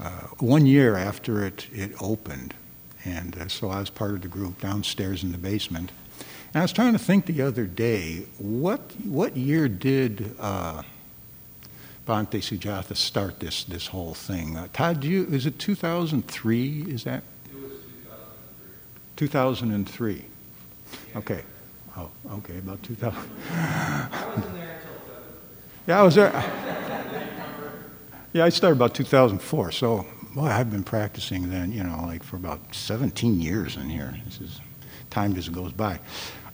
uh, 0.00 0.20
one 0.38 0.66
year 0.66 0.94
after 0.94 1.44
it, 1.44 1.66
it 1.72 1.90
opened, 2.00 2.54
and 3.04 3.36
uh, 3.36 3.48
so 3.48 3.70
I 3.70 3.80
was 3.80 3.90
part 3.90 4.12
of 4.12 4.22
the 4.22 4.28
group 4.28 4.60
downstairs 4.60 5.24
in 5.24 5.32
the 5.32 5.38
basement. 5.38 5.90
And 6.54 6.60
I 6.60 6.62
was 6.62 6.72
trying 6.72 6.92
to 6.92 6.98
think 7.00 7.26
the 7.26 7.42
other 7.42 7.66
day, 7.66 8.22
what, 8.38 8.80
what 9.02 9.36
year 9.36 9.66
did 9.66 10.36
uh, 10.38 10.82
Bhante 12.08 12.40
Sujatha 12.40 12.96
start 12.96 13.38
this 13.38 13.64
this 13.64 13.88
whole 13.88 14.14
thing. 14.14 14.56
Uh, 14.56 14.66
Todd, 14.72 15.00
do 15.00 15.08
you, 15.08 15.26
is 15.26 15.44
it 15.44 15.58
2003? 15.58 16.86
Is 16.88 17.04
that? 17.04 17.22
It 17.50 17.54
was 17.54 17.72
2003. 19.16 20.24
2003. 20.24 20.24
Okay. 21.16 21.42
Oh, 21.98 22.08
okay, 22.32 22.56
about 22.56 22.82
2000. 22.82 23.30
I 23.50 24.08
wasn't 24.26 24.54
there 24.54 24.80
until 24.80 24.94
yeah, 25.86 26.00
I 26.00 26.02
was 26.02 26.14
there. 26.14 26.32
yeah, 28.32 28.44
I 28.46 28.48
started 28.48 28.76
about 28.76 28.94
2004. 28.94 29.72
So, 29.72 30.06
well, 30.34 30.46
I've 30.46 30.70
been 30.70 30.84
practicing 30.84 31.50
then, 31.50 31.72
you 31.72 31.84
know, 31.84 32.04
like 32.06 32.22
for 32.22 32.36
about 32.36 32.74
17 32.74 33.38
years 33.38 33.76
in 33.76 33.90
here. 33.90 34.16
This 34.24 34.40
is 34.40 34.60
time 35.10 35.34
just 35.34 35.52
goes 35.52 35.72
by. 35.72 36.00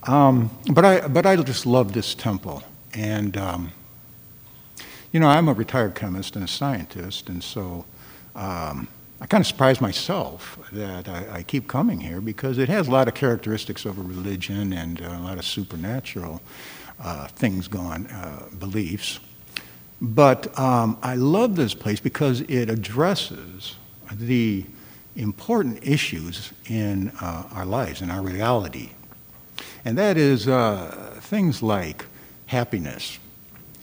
Um, 0.02 0.50
but 0.72 0.84
I 0.84 1.06
but 1.06 1.26
I 1.26 1.36
just 1.36 1.64
love 1.64 1.92
this 1.92 2.12
temple 2.16 2.64
and. 2.92 3.36
Um, 3.36 3.72
you 5.14 5.20
know, 5.20 5.28
I'm 5.28 5.46
a 5.46 5.52
retired 5.52 5.94
chemist 5.94 6.34
and 6.34 6.44
a 6.44 6.48
scientist, 6.48 7.28
and 7.28 7.40
so 7.40 7.84
um, 8.34 8.88
I 9.20 9.26
kind 9.26 9.40
of 9.40 9.46
surprise 9.46 9.80
myself 9.80 10.58
that 10.72 11.08
I, 11.08 11.36
I, 11.36 11.42
keep 11.44 11.68
coming 11.68 12.00
here 12.00 12.20
because 12.20 12.58
it 12.58 12.68
has 12.68 12.88
a 12.88 12.90
lot 12.90 13.06
of 13.06 13.14
characteristics 13.14 13.84
of 13.84 13.96
a 13.96 14.02
religion 14.02 14.72
and 14.72 15.00
a 15.00 15.20
lot 15.20 15.38
of 15.38 15.44
supernatural 15.44 16.42
uh, 16.98 17.28
things 17.28 17.68
going, 17.68 18.08
uh, 18.08 18.48
beliefs. 18.58 19.20
But 20.02 20.58
um, 20.58 20.98
I 21.00 21.14
love 21.14 21.54
this 21.54 21.74
place 21.74 22.00
because 22.00 22.40
it 22.40 22.68
addresses 22.68 23.76
the 24.12 24.66
important 25.14 25.86
issues 25.86 26.52
in 26.66 27.12
uh, 27.20 27.44
our 27.52 27.64
lives, 27.64 28.02
in 28.02 28.10
our 28.10 28.20
reality. 28.20 28.90
And 29.84 29.96
that 29.96 30.16
is 30.16 30.48
uh, 30.48 31.20
things 31.20 31.62
like 31.62 32.04
happiness. 32.46 33.20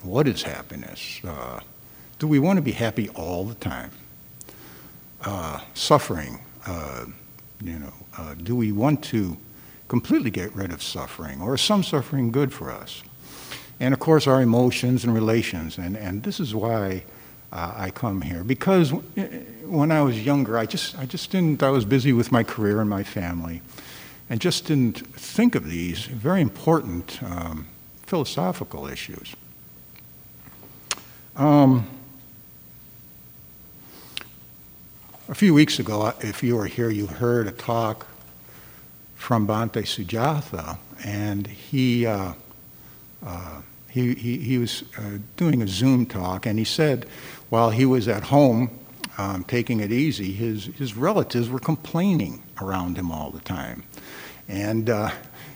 What 0.04 0.28
is 0.28 0.44
happiness? 0.44 1.22
Uh, 1.24 1.60
do 2.18 2.28
we 2.28 2.40
want 2.40 2.58
to 2.58 2.62
be 2.62 2.72
happy 2.72 3.10
all 3.10 3.46
the 3.46 3.56
time? 3.56 3.92
Uh, 5.24 5.60
suffering, 5.76 6.40
uh, 6.66 7.06
you 7.64 7.78
know, 7.78 7.94
uh, 8.18 8.34
do 8.34 8.56
we 8.56 8.72
want 8.72 9.04
to 9.06 9.38
completely 9.88 10.32
get 10.32 10.56
rid 10.56 10.72
of 10.72 10.82
suffering, 10.82 11.42
or 11.42 11.54
is 11.54 11.62
some 11.62 11.84
suffering 11.84 12.32
good 12.32 12.52
for 12.52 12.72
us? 12.72 13.04
And 13.80 13.94
of 13.94 14.00
course, 14.00 14.26
our 14.26 14.42
emotions 14.42 15.04
and 15.04 15.14
relations, 15.14 15.78
and, 15.78 15.96
and 15.96 16.24
this 16.24 16.40
is 16.40 16.56
why 16.56 17.04
uh, 17.52 17.74
I 17.76 17.92
come 17.92 18.22
here 18.22 18.44
because 18.44 18.92
when 18.92 19.92
I 19.92 20.02
was 20.02 20.26
younger, 20.26 20.58
I 20.58 20.66
just 20.66 20.98
I 20.98 21.06
just 21.06 21.30
didn't. 21.32 21.62
I 21.62 21.70
was 21.70 21.86
busy 21.86 22.14
with 22.14 22.32
my 22.32 22.44
career 22.44 22.80
and 22.82 22.90
my 22.90 23.04
family, 23.04 23.62
and 24.30 24.40
just 24.40 24.66
didn't 24.66 25.06
think 25.16 25.54
of 25.54 25.66
these 25.70 26.06
very 26.06 26.42
important 26.42 27.22
um, 27.22 27.68
philosophical 28.08 28.88
issues. 28.88 29.36
Um, 31.42 31.88
a 35.28 35.34
few 35.34 35.56
weeks 35.56 35.80
ago, 35.80 36.14
if 36.20 36.44
you 36.44 36.56
were 36.56 36.68
here, 36.68 36.92
you 36.92 37.08
heard 37.08 37.48
a 37.48 37.52
talk 37.52 38.06
from 39.16 39.48
Bhante 39.48 39.82
Sujatha, 39.82 40.78
and 41.04 41.48
he. 41.48 42.06
Uh, 42.06 42.34
uh, 43.26 43.62
he, 43.90 44.14
he, 44.14 44.38
he 44.38 44.58
was 44.60 44.84
uh, 45.00 45.18
doing 45.36 45.64
a 45.64 45.68
Zoom 45.68 46.06
talk, 46.06 46.46
and 46.46 46.60
he 46.60 46.64
said 46.64 47.08
while 47.50 47.72
he 47.72 47.86
was 47.86 48.08
at 48.08 48.26
home 48.26 48.70
um, 49.18 49.44
taking 49.44 49.80
it 49.80 49.92
easy, 49.92 50.32
his, 50.34 50.66
his 50.66 50.96
relatives 50.96 51.50
were 51.50 51.60
complaining 51.60 52.44
around 52.62 52.98
him 52.98 53.12
all 53.12 53.32
the 53.32 53.42
time. 53.42 53.84
And 54.48 54.92
uh, 54.92 55.10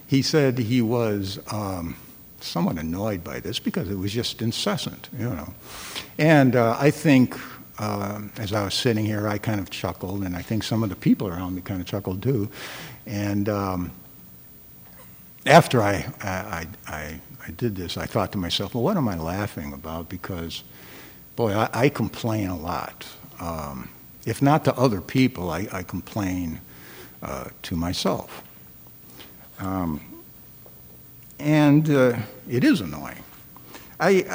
he 0.08 0.24
said 0.24 0.58
he 0.58 0.82
was 0.82 1.40
um, 1.52 1.96
somewhat 2.46 2.78
annoyed 2.78 3.24
by 3.24 3.40
this 3.40 3.60
because 3.60 3.90
it 3.90 3.98
was 3.98 4.14
just 4.14 4.42
incessant, 4.42 5.10
you 5.18 5.26
know. 5.30 5.54
And 6.18 6.56
uh, 6.56 6.78
I 6.80 6.92
think 6.92 7.38
uh, 7.78 8.22
as 8.38 8.54
I 8.54 8.64
was 8.64 8.74
sitting 8.74 9.06
here, 9.06 9.28
I 9.28 9.38
kind 9.38 9.60
of 9.60 9.70
chuckled, 9.70 10.24
and 10.24 10.36
I 10.36 10.42
think 10.42 10.64
some 10.64 10.84
of 10.84 10.90
the 10.90 10.96
people 10.96 11.28
around 11.28 11.56
me 11.56 11.62
kind 11.62 11.82
of 11.82 11.88
chuckled 11.88 12.24
too. 12.24 12.50
And 13.06 13.50
um, 13.50 13.92
after 15.46 15.82
I, 15.82 16.06
I, 16.22 16.68
I, 16.88 17.20
I 17.46 17.52
did 17.52 17.76
this, 17.76 17.98
I 17.98 18.06
thought 18.06 18.32
to 18.32 18.38
myself, 18.38 18.74
well, 18.74 18.84
what 18.84 18.98
am 18.98 19.08
I 19.08 19.18
laughing 19.18 19.74
about? 19.74 20.10
Because, 20.10 20.64
boy, 21.36 21.54
I, 21.54 21.70
I 21.74 21.90
complain 21.90 22.48
a 22.48 22.58
lot. 22.58 23.08
Um, 23.40 23.90
if 24.26 24.42
not 24.42 24.64
to 24.66 24.76
other 24.76 25.02
people, 25.02 25.50
I, 25.50 25.68
I 25.72 25.84
complain 25.84 26.62
uh, 27.22 27.50
to 27.64 27.76
myself. 27.76 28.44
Um, 29.60 30.02
and 31.40 31.90
uh, 31.90 32.18
it 32.50 32.64
is 32.64 32.82
annoying. 32.82 33.24
I, 34.00 34.26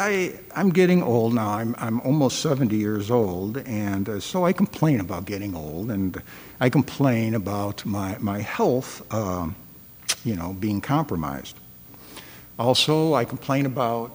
I, 0.54 0.60
am 0.60 0.70
getting 0.70 1.02
old 1.02 1.34
now. 1.34 1.50
I'm, 1.50 1.74
I'm 1.78 2.00
almost 2.00 2.40
70 2.40 2.74
years 2.76 3.10
old, 3.10 3.58
and 3.58 4.08
uh, 4.08 4.20
so 4.20 4.46
I 4.46 4.54
complain 4.54 5.00
about 5.00 5.26
getting 5.26 5.54
old, 5.54 5.90
and 5.90 6.20
I 6.60 6.70
complain 6.70 7.34
about 7.34 7.84
my, 7.84 8.16
my 8.20 8.40
health, 8.40 9.06
uh, 9.10 9.48
you 10.24 10.34
know, 10.34 10.54
being 10.54 10.80
compromised. 10.80 11.56
Also, 12.58 13.14
I 13.14 13.26
complain 13.26 13.66
about 13.66 14.12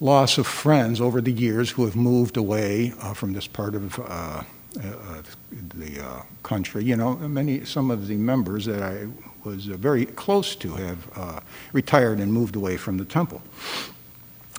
loss 0.00 0.38
of 0.38 0.46
friends 0.46 1.00
over 1.00 1.20
the 1.20 1.32
years 1.32 1.70
who 1.70 1.84
have 1.84 1.96
moved 1.96 2.36
away 2.36 2.92
uh, 3.00 3.14
from 3.14 3.32
this 3.32 3.46
part 3.46 3.74
of 3.74 3.98
uh, 3.98 4.42
uh, 4.82 5.22
the 5.74 6.04
uh, 6.04 6.22
country. 6.42 6.84
You 6.84 6.96
know, 6.96 7.16
many 7.16 7.64
some 7.64 7.90
of 7.90 8.08
the 8.08 8.16
members 8.16 8.64
that 8.66 8.82
I 8.82 9.06
was 9.44 9.68
uh, 9.68 9.76
very 9.76 10.06
close 10.06 10.54
to 10.56 10.72
have 10.74 11.08
uh, 11.16 11.40
retired 11.72 12.18
and 12.18 12.32
moved 12.32 12.56
away 12.56 12.76
from 12.76 12.98
the 12.98 13.04
temple. 13.04 13.42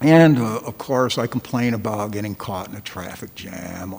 And 0.01 0.37
of 0.37 0.77
course, 0.77 1.17
I 1.17 1.27
complain 1.27 1.73
about 1.73 2.11
getting 2.11 2.35
caught 2.35 2.67
in 2.67 2.75
a 2.75 2.81
traffic 2.81 3.35
jam. 3.35 3.95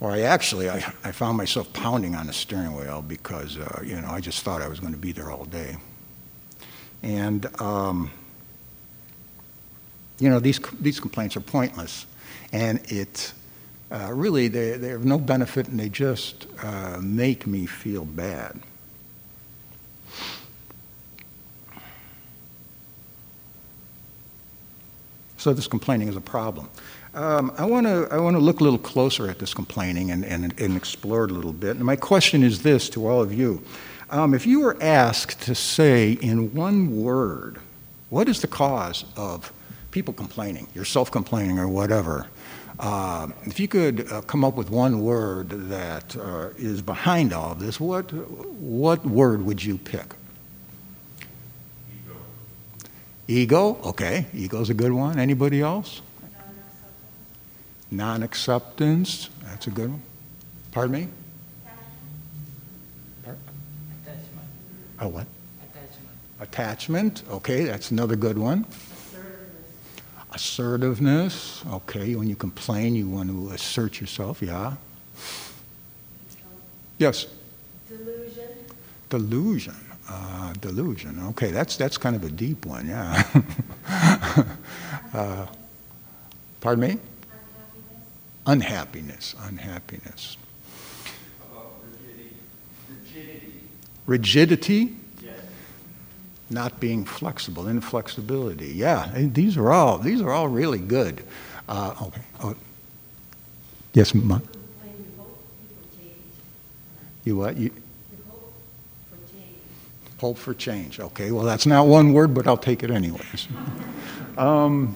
Or 0.00 0.12
I 0.12 0.20
actually, 0.20 0.70
I, 0.70 0.76
I 1.04 1.12
found 1.12 1.36
myself 1.36 1.70
pounding 1.74 2.14
on 2.14 2.26
the 2.26 2.32
steering 2.32 2.74
wheel 2.74 3.02
because, 3.02 3.56
you 3.84 4.00
know, 4.00 4.08
I 4.08 4.20
just 4.20 4.42
thought 4.42 4.62
I 4.62 4.68
was 4.68 4.80
going 4.80 4.94
to 4.94 4.98
be 4.98 5.12
there 5.12 5.30
all 5.30 5.44
day. 5.44 5.76
And, 7.02 7.46
um, 7.60 8.10
you 10.18 10.30
know, 10.30 10.38
these, 10.38 10.58
these 10.80 11.00
complaints 11.00 11.36
are 11.36 11.40
pointless. 11.40 12.06
And 12.52 12.80
it 12.90 13.32
uh, 13.90 14.10
really, 14.12 14.48
they, 14.48 14.72
they 14.72 14.88
have 14.88 15.04
no 15.04 15.18
benefit 15.18 15.68
and 15.68 15.78
they 15.78 15.88
just 15.88 16.46
uh, 16.62 16.98
make 17.02 17.46
me 17.46 17.66
feel 17.66 18.04
bad. 18.04 18.60
So 25.40 25.54
this 25.54 25.66
complaining 25.66 26.08
is 26.08 26.16
a 26.16 26.20
problem. 26.20 26.68
Um, 27.14 27.52
I 27.56 27.64
want 27.64 27.86
to 27.86 28.06
I 28.10 28.18
want 28.18 28.36
to 28.36 28.40
look 28.40 28.60
a 28.60 28.62
little 28.62 28.78
closer 28.78 29.28
at 29.30 29.38
this 29.38 29.54
complaining 29.54 30.10
and, 30.10 30.24
and, 30.24 30.60
and 30.60 30.76
explore 30.76 31.24
it 31.24 31.30
a 31.30 31.34
little 31.34 31.54
bit. 31.54 31.76
And 31.76 31.84
my 31.84 31.96
question 31.96 32.42
is 32.42 32.62
this 32.62 32.90
to 32.90 33.08
all 33.08 33.22
of 33.22 33.32
you: 33.32 33.62
um, 34.10 34.34
if 34.34 34.46
you 34.46 34.60
were 34.60 34.76
asked 34.82 35.40
to 35.42 35.54
say 35.54 36.12
in 36.12 36.52
one 36.54 37.02
word, 37.02 37.58
what 38.10 38.28
is 38.28 38.42
the 38.42 38.48
cause 38.48 39.06
of 39.16 39.50
people 39.90 40.12
complaining, 40.12 40.68
yourself 40.74 41.10
complaining 41.10 41.58
or 41.58 41.68
whatever, 41.68 42.28
uh, 42.78 43.28
if 43.44 43.58
you 43.58 43.68
could 43.68 44.10
uh, 44.12 44.20
come 44.22 44.44
up 44.44 44.56
with 44.56 44.70
one 44.70 45.00
word 45.02 45.48
that 45.68 46.16
uh, 46.16 46.48
is 46.56 46.80
behind 46.80 47.32
all 47.32 47.52
of 47.52 47.60
this, 47.60 47.80
what, 47.80 48.12
what 48.12 49.04
word 49.04 49.44
would 49.44 49.62
you 49.62 49.76
pick? 49.76 50.14
Ego. 51.90 52.16
Ego? 53.30 53.78
Okay, 53.84 54.26
ego's 54.34 54.70
a 54.70 54.74
good 54.74 54.90
one. 54.90 55.16
Anybody 55.20 55.60
else? 55.60 56.02
Non 57.88 58.24
acceptance. 58.24 59.30
That's 59.44 59.68
a 59.68 59.70
good 59.70 59.90
one. 59.90 60.02
Pardon 60.72 60.92
me? 60.92 61.08
A 64.98 65.08
what? 65.08 65.26
Attachment. 66.40 66.40
Attachment. 66.40 67.22
Okay, 67.30 67.64
that's 67.64 67.92
another 67.92 68.16
good 68.16 68.36
one. 68.36 68.66
Assertiveness. 70.32 70.34
Assertiveness. 70.34 71.64
Okay, 71.72 72.16
when 72.16 72.28
you 72.28 72.34
complain, 72.34 72.96
you 72.96 73.08
want 73.08 73.30
to 73.30 73.54
assert 73.54 74.00
yourself. 74.00 74.42
Yeah. 74.42 74.74
Yes. 76.98 77.26
Delusion. 77.88 78.48
Delusion. 79.08 79.89
Uh, 80.10 80.52
delusion. 80.54 81.22
Okay, 81.28 81.52
that's 81.52 81.76
that's 81.76 81.96
kind 81.96 82.16
of 82.16 82.24
a 82.24 82.30
deep 82.30 82.66
one. 82.66 82.88
Yeah. 82.88 83.22
uh, 85.14 85.46
pardon 86.60 86.80
me. 86.88 86.98
Unhappiness. 88.46 89.36
Unhappiness. 89.36 89.36
Unhappiness. 89.46 90.36
Rigidity? 91.84 92.36
Rigidity. 94.06 94.86
Rigidity. 94.86 94.96
Yes. 95.22 95.40
not 96.50 96.80
being 96.80 97.04
flexible, 97.04 97.68
inflexibility. 97.68 98.68
Yeah, 98.68 99.12
these 99.14 99.56
are 99.56 99.70
all 99.70 99.98
these 99.98 100.20
are 100.20 100.30
all 100.32 100.48
really 100.48 100.80
good. 100.80 101.22
Uh, 101.68 101.94
okay. 102.02 102.22
Oh. 102.42 102.54
Yes, 103.92 104.14
Ma. 104.14 104.38
Complain, 104.38 104.50
you 104.98 105.04
hope 105.18 105.38
people 105.68 105.84
change. 105.96 106.14
You 107.24 107.36
what? 107.36 107.56
You 107.56 107.70
You 107.70 108.18
hope 108.28 108.52
for 109.10 109.16
change. 109.32 109.58
Hope 110.20 110.36
for 110.36 110.52
change. 110.52 111.00
Okay. 111.00 111.30
Well, 111.30 111.44
that's 111.44 111.66
not 111.66 111.86
one 111.86 112.12
word, 112.12 112.34
but 112.34 112.46
I'll 112.46 112.56
take 112.56 112.82
it 112.82 112.90
anyways. 112.90 113.48
Um, 114.36 114.94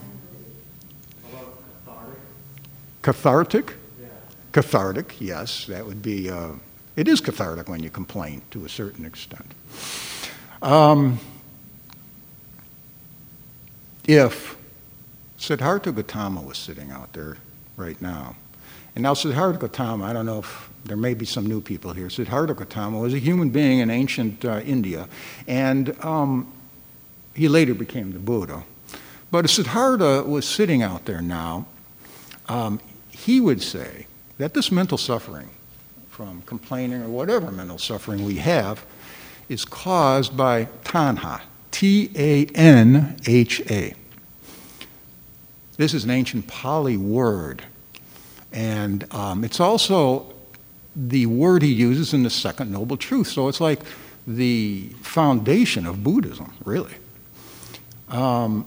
cathartic? 3.03 3.75
cathartic. 4.53 5.16
Yes, 5.20 5.66
that 5.66 5.85
would 5.85 6.01
be. 6.01 6.31
Uh, 6.31 6.53
it 6.97 7.09
is 7.09 7.20
cathartic 7.20 7.68
when 7.68 7.83
you 7.83 7.91
complain 7.91 8.43
to 8.53 8.64
a 8.64 8.68
certain 8.68 9.05
extent. 9.05 9.53
Um, 10.62 11.18
if 14.07 14.57
Siddhartha 15.37 15.91
Gautama 15.93 16.41
was 16.41 16.57
sitting 16.57 16.91
out 16.91 17.12
there 17.14 17.39
right 17.77 18.01
now, 18.01 18.37
and 18.95 19.03
now 19.03 19.15
Siddhartha 19.15 19.59
Gautama, 19.59 20.05
I 20.05 20.13
don't 20.13 20.27
know 20.27 20.39
if 20.41 20.71
there 20.85 20.97
may 20.97 21.15
be 21.15 21.25
some 21.25 21.47
new 21.47 21.61
people 21.61 21.93
here. 21.93 22.11
Siddhartha 22.11 22.55
Gautama 22.55 22.99
was 22.99 23.15
a 23.15 23.19
human 23.19 23.51
being 23.51 23.81
in 23.81 23.91
ancient 23.91 24.45
uh, 24.45 24.61
India, 24.61 25.09
and 25.49 25.97
um, 26.05 26.53
he 27.35 27.49
later 27.49 27.75
became 27.75 28.13
the 28.13 28.19
Buddha. 28.19 28.65
But 29.31 29.45
if 29.45 29.51
Siddhartha 29.51 30.23
was 30.23 30.47
sitting 30.47 30.83
out 30.83 31.07
there 31.07 31.21
now, 31.21 31.67
um, 32.49 32.81
he 33.11 33.41
would 33.41 33.63
say 33.63 34.07
that 34.39 34.55
this 34.55 34.71
mental 34.71 34.99
suffering 34.99 35.51
from 36.11 36.43
complaining 36.43 37.03
or 37.03 37.09
whatever 37.09 37.51
mental 37.51 37.79
suffering 37.79 38.25
we 38.25 38.37
have 38.37 38.85
is 39.49 39.65
caused 39.65 40.37
by 40.37 40.67
tanha, 40.85 41.41
T 41.71 42.11
A 42.15 42.47
N 42.55 43.17
H 43.27 43.61
A. 43.71 43.95
This 45.77 45.93
is 45.93 46.05
an 46.05 46.11
ancient 46.11 46.47
Pali 46.47 46.97
word, 46.97 47.65
and 48.55 49.13
um, 49.13 49.45
it's 49.45 49.61
also 49.61 50.33
the 50.97 51.27
word 51.27 51.61
he 51.63 51.73
uses 51.73 52.15
in 52.15 52.23
the 52.23 52.31
second 52.31 52.71
noble 52.71 52.97
truth. 52.97 53.27
So 53.27 53.49
it's 53.49 53.61
like 53.61 53.81
the 54.27 54.89
foundation 55.03 55.87
of 55.87 56.03
Buddhism, 56.05 56.53
really. 56.65 56.95
Um, 58.09 58.65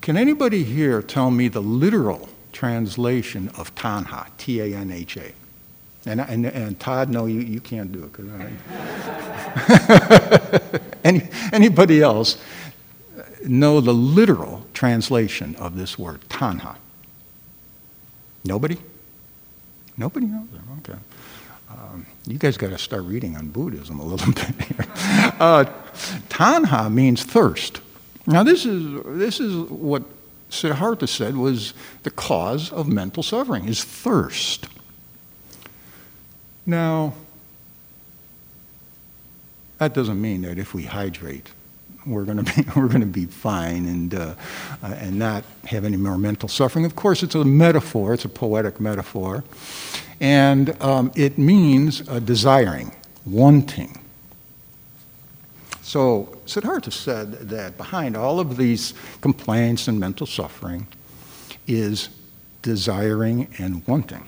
can 0.00 0.16
anybody 0.16 0.62
here 0.62 1.02
tell 1.02 1.32
me 1.32 1.48
the 1.48 1.60
literal 1.60 2.28
translation 2.52 3.48
of 3.58 3.74
tanha, 3.74 4.28
T 4.38 4.60
A 4.60 4.76
N 4.76 4.92
H 4.92 5.16
A? 5.16 5.32
And, 6.06 6.20
and, 6.20 6.46
and 6.46 6.78
Todd, 6.78 7.08
no, 7.08 7.26
you, 7.26 7.40
you 7.40 7.60
can't 7.60 7.90
do 7.90 8.04
it. 8.04 8.12
I- 8.70 10.80
Any, 11.04 11.28
anybody 11.52 12.00
else 12.02 12.38
know 13.44 13.80
the 13.80 13.92
literal 13.92 14.64
translation 14.74 15.56
of 15.56 15.76
this 15.76 15.98
word, 15.98 16.20
tanha? 16.28 16.76
Nobody? 18.44 18.78
Nobody 19.96 20.26
knows 20.26 20.48
it. 20.52 20.90
Okay. 20.90 20.98
Um, 21.70 22.06
you 22.26 22.38
guys 22.38 22.56
got 22.56 22.70
to 22.70 22.78
start 22.78 23.04
reading 23.04 23.36
on 23.36 23.48
Buddhism 23.48 23.98
a 24.00 24.04
little 24.04 24.32
bit 24.32 24.62
here. 24.62 24.86
Uh, 25.40 25.64
tanha 26.28 26.92
means 26.92 27.24
thirst. 27.24 27.80
Now, 28.26 28.42
this 28.42 28.64
is, 28.64 29.02
this 29.18 29.40
is 29.40 29.54
what 29.70 30.02
Siddhartha 30.50 31.06
said 31.06 31.36
was 31.36 31.74
the 32.04 32.10
cause 32.10 32.72
of 32.72 32.88
mental 32.88 33.22
suffering, 33.22 33.66
is 33.66 33.84
thirst. 33.84 34.66
Now, 36.64 37.14
that 39.78 39.92
doesn't 39.92 40.20
mean 40.20 40.42
that 40.42 40.58
if 40.58 40.72
we 40.72 40.84
hydrate, 40.84 41.50
we're 42.06 42.24
going 42.24 42.44
to 42.44 42.54
be 42.54 42.70
we're 42.76 42.88
going 42.88 43.00
to 43.00 43.06
be 43.06 43.26
fine 43.26 43.86
and 43.86 44.14
uh, 44.14 44.34
uh, 44.82 44.86
and 44.98 45.18
not 45.18 45.44
have 45.66 45.84
any 45.84 45.96
more 45.96 46.18
mental 46.18 46.48
suffering. 46.48 46.84
Of 46.84 46.96
course, 46.96 47.22
it's 47.22 47.34
a 47.34 47.44
metaphor. 47.44 48.14
It's 48.14 48.24
a 48.24 48.28
poetic 48.28 48.80
metaphor, 48.80 49.44
and 50.20 50.80
um, 50.82 51.12
it 51.14 51.38
means 51.38 52.08
uh, 52.08 52.18
desiring, 52.18 52.94
wanting. 53.26 54.00
So 55.82 56.38
Siddhartha 56.46 56.90
said 56.90 57.32
that 57.50 57.76
behind 57.76 58.16
all 58.16 58.40
of 58.40 58.56
these 58.56 58.94
complaints 59.20 59.86
and 59.86 60.00
mental 60.00 60.26
suffering 60.26 60.86
is 61.66 62.08
desiring 62.62 63.48
and 63.58 63.86
wanting. 63.86 64.24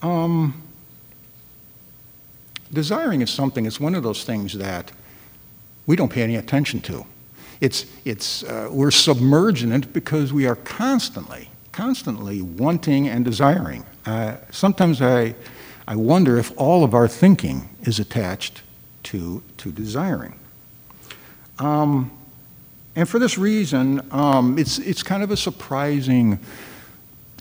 Um, 0.00 0.62
desiring 2.72 3.22
is 3.22 3.30
something, 3.30 3.66
it's 3.66 3.80
one 3.80 3.94
of 3.94 4.02
those 4.02 4.24
things 4.24 4.54
that 4.54 4.92
we 5.86 5.96
don't 5.96 6.10
pay 6.10 6.22
any 6.22 6.36
attention 6.36 6.80
to. 6.82 7.04
It's, 7.60 7.86
it's, 8.04 8.42
uh, 8.44 8.68
we're 8.70 8.90
submerged 8.90 9.62
in 9.62 9.72
it 9.72 9.92
because 9.92 10.32
we 10.32 10.46
are 10.46 10.56
constantly, 10.56 11.48
constantly 11.70 12.42
wanting 12.42 13.08
and 13.08 13.24
desiring. 13.24 13.84
Uh, 14.04 14.36
sometimes 14.50 15.00
I, 15.00 15.34
I 15.86 15.96
wonder 15.96 16.38
if 16.38 16.52
all 16.58 16.82
of 16.82 16.94
our 16.94 17.08
thinking 17.08 17.68
is 17.82 17.98
attached 17.98 18.62
to, 19.04 19.42
to 19.58 19.70
desiring. 19.70 20.38
Um, 21.58 22.10
and 22.96 23.08
for 23.08 23.18
this 23.18 23.38
reason, 23.38 24.06
um, 24.10 24.58
it's, 24.58 24.78
it's 24.78 25.02
kind 25.02 25.22
of 25.22 25.30
a 25.30 25.36
surprising 25.36 26.38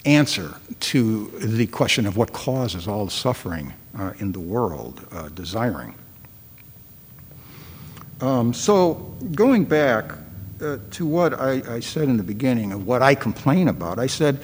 answer 0.05 0.55
to 0.79 1.27
the 1.39 1.67
question 1.67 2.05
of 2.05 2.17
what 2.17 2.33
causes 2.33 2.87
all 2.87 3.05
the 3.05 3.11
suffering 3.11 3.73
uh, 3.97 4.13
in 4.19 4.31
the 4.31 4.39
world, 4.39 5.05
uh, 5.11 5.29
desiring. 5.29 5.95
Um, 8.21 8.53
so, 8.53 9.15
going 9.33 9.65
back 9.65 10.13
uh, 10.61 10.77
to 10.91 11.05
what 11.05 11.33
I, 11.39 11.61
I 11.67 11.79
said 11.79 12.03
in 12.03 12.17
the 12.17 12.23
beginning 12.23 12.71
of 12.71 12.85
what 12.85 13.01
I 13.01 13.15
complain 13.15 13.67
about, 13.67 13.97
I 13.97 14.07
said, 14.07 14.39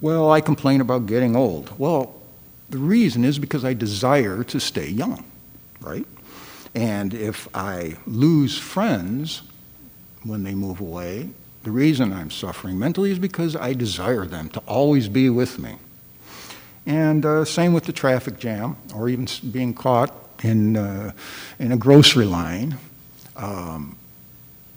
well, 0.00 0.30
I 0.30 0.40
complain 0.40 0.80
about 0.80 1.06
getting 1.06 1.36
old. 1.36 1.78
Well, 1.78 2.14
the 2.70 2.78
reason 2.78 3.24
is 3.24 3.38
because 3.38 3.64
I 3.64 3.74
desire 3.74 4.42
to 4.44 4.60
stay 4.60 4.88
young, 4.88 5.24
right? 5.80 6.06
And 6.74 7.12
if 7.12 7.48
I 7.54 7.96
lose 8.06 8.56
friends 8.56 9.42
when 10.22 10.44
they 10.44 10.54
move 10.54 10.80
away, 10.80 11.28
the 11.62 11.70
reason 11.70 12.12
I'm 12.12 12.30
suffering 12.30 12.78
mentally 12.78 13.10
is 13.10 13.18
because 13.18 13.54
I 13.54 13.74
desire 13.74 14.24
them 14.24 14.48
to 14.50 14.60
always 14.60 15.08
be 15.08 15.28
with 15.28 15.58
me. 15.58 15.76
And 16.90 17.24
uh, 17.24 17.44
same 17.44 17.72
with 17.72 17.84
the 17.84 17.92
traffic 17.92 18.40
jam, 18.40 18.76
or 18.96 19.08
even 19.08 19.28
being 19.52 19.74
caught 19.74 20.12
in, 20.42 20.76
uh, 20.76 21.12
in 21.60 21.70
a 21.70 21.76
grocery 21.76 22.24
line. 22.24 22.76
Um, 23.36 23.94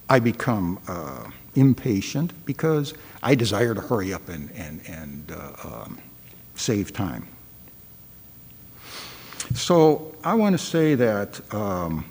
I 0.07 0.19
become 0.19 0.79
uh, 0.87 1.31
impatient 1.55 2.31
because 2.45 2.93
I 3.23 3.33
desire 3.33 3.73
to 3.73 3.81
hurry 3.81 4.13
up 4.13 4.29
and, 4.29 4.51
and, 4.51 4.81
and 4.87 5.31
uh, 5.31 5.67
um, 5.67 5.97
save 6.53 6.93
time. 6.93 7.27
So 9.55 10.13
I 10.23 10.35
want 10.35 10.53
to 10.53 10.63
say 10.63 10.93
that 10.93 11.41
um, 11.51 12.05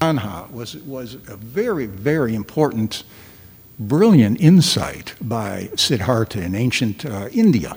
was, 0.00 0.74
was 0.78 1.14
a 1.14 1.36
very, 1.36 1.86
very 1.86 2.34
important, 2.34 3.04
brilliant 3.78 4.40
insight 4.40 5.14
by 5.20 5.70
Siddhartha 5.76 6.42
in 6.42 6.54
ancient 6.54 7.04
uh, 7.04 7.28
India. 7.32 7.76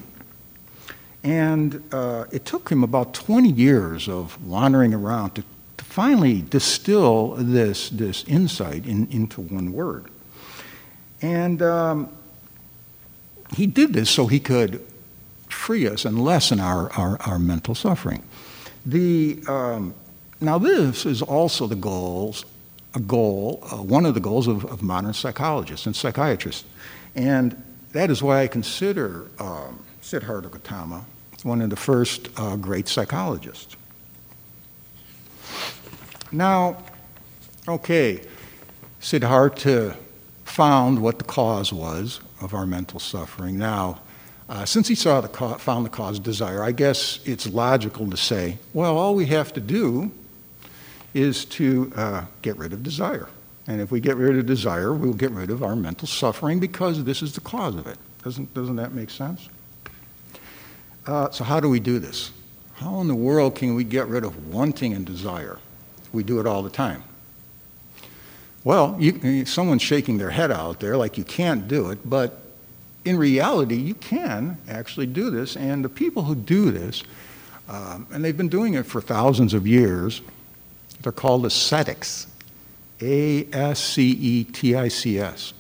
And 1.24 1.84
uh, 1.92 2.26
it 2.32 2.46
took 2.46 2.70
him 2.70 2.84
about 2.84 3.14
20 3.14 3.50
years 3.50 4.08
of 4.08 4.44
wandering 4.46 4.94
around 4.94 5.32
to, 5.36 5.44
to 5.78 5.86
finally 5.86 6.42
distill 6.42 7.30
this, 7.38 7.90
this 7.90 8.24
insight 8.26 8.86
in, 8.86 9.08
into 9.10 9.42
one 9.42 9.72
word. 9.72 10.06
And 11.22 11.62
um, 11.62 12.10
he 13.56 13.66
did 13.66 13.94
this 13.94 14.10
so 14.10 14.28
he 14.28 14.40
could 14.40 14.86
free 15.50 15.88
us 15.88 16.06
and 16.06 16.24
lessen 16.24 16.60
our, 16.60 16.92
our, 16.94 17.20
our 17.22 17.40
mental 17.40 17.74
suffering. 17.74 18.24
The, 18.86 19.42
um, 19.48 19.96
now, 20.42 20.60
this 20.60 21.06
is 21.06 21.22
also 21.22 21.66
the 21.66 21.76
goals, 21.76 22.46
a 22.96 23.00
goal, 23.00 23.60
uh, 23.72 23.78
one 23.78 24.06
of 24.06 24.14
the 24.14 24.20
goals 24.20 24.48
of, 24.48 24.66
of 24.66 24.82
modern 24.82 25.14
psychologists 25.14 25.86
and 25.86 25.96
psychiatrists. 25.96 26.64
And 27.14 27.62
that 27.92 28.10
is 28.10 28.24
why 28.24 28.42
I 28.42 28.48
consider 28.48 29.28
um, 29.40 29.80
Siddhartha 30.02 30.50
Gautama 30.50 31.06
one 31.46 31.62
of 31.62 31.70
the 31.70 31.76
first 31.76 32.28
uh, 32.38 32.56
great 32.56 32.88
psychologists. 32.88 33.76
Now, 36.32 36.84
okay, 37.68 38.22
Siddhartha 39.00 39.96
found 40.44 41.00
what 41.00 41.20
the 41.20 41.24
cause 41.24 41.72
was 41.72 42.20
of 42.42 42.56
our 42.56 42.66
mental 42.66 43.00
suffering. 43.00 43.60
Now, 43.60 44.02
uh, 44.50 44.66
since 44.66 44.88
he 44.88 44.96
saw 44.96 45.22
the 45.22 45.28
ca- 45.28 45.58
found 45.58 45.86
the 45.86 45.90
cause 45.90 46.18
desire, 46.18 46.64
I 46.64 46.72
guess 46.72 47.20
it's 47.26 47.48
logical 47.48 48.10
to 48.10 48.18
say, 48.18 48.58
well, 48.74 48.98
all 48.98 49.14
we 49.14 49.28
have 49.28 49.54
to 49.54 49.60
do 49.60 50.12
is 51.16 51.46
to 51.46 51.92
uh, 51.96 52.26
get 52.44 52.58
rid 52.58 52.74
of 52.74 52.84
desire. 52.84 53.30
And 53.68 53.82
if 53.82 53.90
we 53.90 54.00
get 54.00 54.18
rid 54.18 54.38
of 54.38 54.46
desire, 54.46 54.94
we'll 54.94 55.14
get 55.14 55.32
rid 55.32 55.50
of 55.50 55.64
our 55.64 55.76
mental 55.76 56.08
suffering 56.08 56.60
because 56.60 57.04
this 57.04 57.24
is 57.24 57.34
the 57.34 57.42
cause 57.42 57.76
of 57.76 57.88
it. 57.88 57.98
Doesn't, 58.24 58.54
doesn't 58.54 58.76
that 58.76 58.94
make 58.94 59.10
sense? 59.10 59.50
Uh, 61.08 61.32
so, 61.32 61.44
how 61.44 61.60
do 61.60 61.70
we 61.70 61.80
do 61.80 61.98
this? 62.00 62.32
How 62.76 63.00
in 63.00 63.08
the 63.08 63.16
world 63.16 63.56
can 63.56 63.76
we 63.76 63.84
get 63.84 64.08
rid 64.08 64.24
of 64.24 64.54
wanting 64.54 64.94
and 64.94 65.06
desire? 65.06 65.60
We 66.12 66.24
do 66.24 66.40
it 66.40 66.46
all 66.46 66.62
the 66.62 66.70
time. 66.70 67.04
Well, 68.64 68.98
you, 69.00 69.46
someone's 69.46 69.84
shaking 69.84 70.18
their 70.18 70.32
head 70.32 70.52
out 70.52 70.80
there 70.80 70.98
like 70.98 71.18
you 71.18 71.24
can't 71.24 71.68
do 71.68 71.92
it, 71.92 72.00
but 72.04 72.42
in 73.06 73.18
reality, 73.18 73.76
you 73.76 73.94
can 73.94 74.58
actually 74.68 75.06
do 75.06 75.30
this. 75.30 75.56
And 75.56 75.86
the 75.86 75.90
people 75.90 76.24
who 76.24 76.36
do 76.36 76.72
this, 76.72 77.04
um, 77.70 78.08
and 78.12 78.26
they've 78.26 78.36
been 78.36 78.50
doing 78.50 78.74
it 78.74 78.86
for 78.86 79.00
thousands 79.00 79.54
of 79.54 79.68
years, 79.68 80.22
they're 81.06 81.12
called 81.12 81.46
ascetics. 81.46 82.26
A 83.00 83.48
S 83.54 83.80
C 83.80 84.10
E 84.10 84.44
T 84.44 84.76
I 84.76 84.88
C 84.88 85.20
S. 85.20 85.54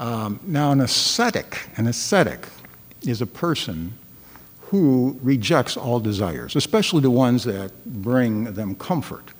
Um, 0.00 0.40
now, 0.46 0.72
an 0.72 0.80
ascetic, 0.80 1.68
an 1.76 1.86
ascetic 1.86 2.48
is 3.02 3.20
a 3.20 3.26
person 3.26 3.92
who 4.60 5.18
rejects 5.22 5.76
all 5.76 6.00
desires, 6.00 6.56
especially 6.56 7.02
the 7.02 7.10
ones 7.10 7.44
that 7.44 7.70
bring 7.84 8.44
them 8.54 8.74
comfort. 8.76 9.30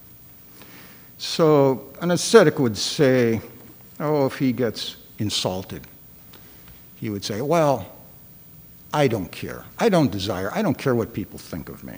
So, 1.16 1.90
an 2.02 2.10
ascetic 2.10 2.58
would 2.58 2.76
say, 2.76 3.40
oh, 4.00 4.26
if 4.26 4.38
he 4.38 4.52
gets 4.52 4.96
insulted, 5.18 5.80
he 6.96 7.08
would 7.08 7.24
say, 7.24 7.40
well, 7.40 7.90
I 8.92 9.08
don't 9.08 9.32
care. 9.32 9.64
I 9.78 9.88
don't 9.88 10.12
desire. 10.12 10.52
I 10.52 10.60
don't 10.60 10.76
care 10.76 10.94
what 10.94 11.14
people 11.14 11.38
think 11.38 11.70
of 11.70 11.82
me. 11.84 11.96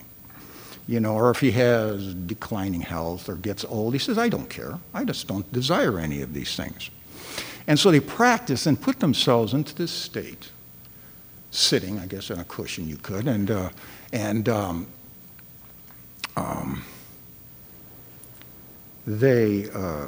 You 0.89 1.01
know, 1.01 1.15
or 1.15 1.31
if 1.31 1.41
he 1.41 1.51
has 1.53 2.15
declining 2.15 2.81
health 2.81 3.29
or 3.29 3.35
gets 3.35 3.65
old, 3.65 3.93
he 3.93 3.99
says, 3.99 4.19
I 4.19 4.29
don't 4.29 4.49
care. 4.49 4.79
I 4.95 5.05
just 5.05 5.27
don't 5.27 5.51
desire 5.53 5.99
any 5.99 6.23
of 6.23 6.33
these 6.33 6.55
things. 6.55 6.91
And 7.67 7.79
so 7.79 7.91
they 7.91 7.99
practice 7.99 8.67
and 8.67 8.81
put 8.81 9.01
themselves 9.01 9.53
into 9.53 9.75
this 9.75 9.91
state, 9.91 10.51
sitting, 11.51 11.99
I 11.99 12.07
guess, 12.07 12.31
on 12.31 12.39
a 12.39 12.45
cushion 12.45 12.89
you 12.89 12.97
could, 12.97 13.27
and, 13.27 13.51
uh, 13.51 13.71
and 14.13 14.49
um, 14.49 14.87
um, 16.37 16.85
they 19.05 19.69
uh, 19.71 20.07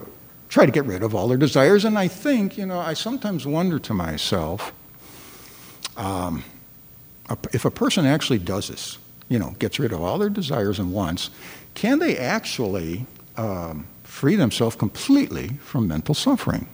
try 0.48 0.64
to 0.64 0.72
get 0.72 0.84
rid 0.84 1.02
of 1.02 1.14
all 1.14 1.26
their 1.26 1.38
desires. 1.38 1.84
And 1.84 1.98
I 1.98 2.06
think, 2.06 2.56
you 2.56 2.66
know, 2.66 2.78
I 2.78 2.94
sometimes 2.94 3.46
wonder 3.46 3.80
to 3.80 3.94
myself 3.94 4.72
um, 5.96 6.44
if 7.52 7.64
a 7.64 7.70
person 7.70 8.06
actually 8.06 8.38
does 8.38 8.68
this, 8.68 8.98
you 9.28 9.38
know, 9.38 9.54
gets 9.58 9.78
rid 9.78 9.92
of 9.92 10.00
all 10.00 10.18
their 10.18 10.30
desires 10.30 10.78
and 10.78 10.92
wants, 10.92 11.30
can 11.74 11.98
they 11.98 12.16
actually 12.16 13.06
um, 13.36 13.86
free 14.02 14.36
themselves 14.36 14.74
completely 14.76 15.48
from 15.62 15.86
mental 15.86 16.14
suffering? 16.14 16.68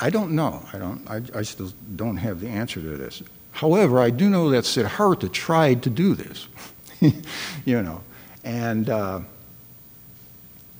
I 0.00 0.10
don't 0.10 0.32
know. 0.32 0.62
I, 0.72 0.78
don't, 0.78 1.08
I, 1.08 1.22
I 1.38 1.42
still 1.42 1.72
don't 1.96 2.18
have 2.18 2.40
the 2.40 2.48
answer 2.48 2.80
to 2.80 2.96
this. 2.96 3.22
However, 3.52 3.98
I 3.98 4.10
do 4.10 4.28
know 4.28 4.50
that 4.50 4.64
Siddhartha 4.64 5.28
tried 5.28 5.82
to 5.84 5.90
do 5.90 6.14
this, 6.14 6.48
you 7.64 7.82
know, 7.82 8.02
and 8.44 8.90
uh, 8.90 9.20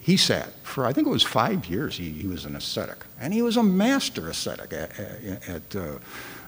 he 0.02 0.16
sat 0.16 0.52
for, 0.62 0.86
I 0.86 0.92
think 0.92 1.06
it 1.06 1.10
was 1.10 1.22
five 1.22 1.66
years, 1.66 1.96
he, 1.96 2.10
he 2.10 2.26
was 2.26 2.44
an 2.44 2.56
ascetic. 2.56 2.98
And 3.20 3.32
he 3.32 3.42
was 3.42 3.56
a 3.56 3.62
master 3.62 4.28
ascetic 4.28 4.72
at, 4.72 4.98
at, 4.98 5.48
at 5.48 5.76
uh, 5.76 5.98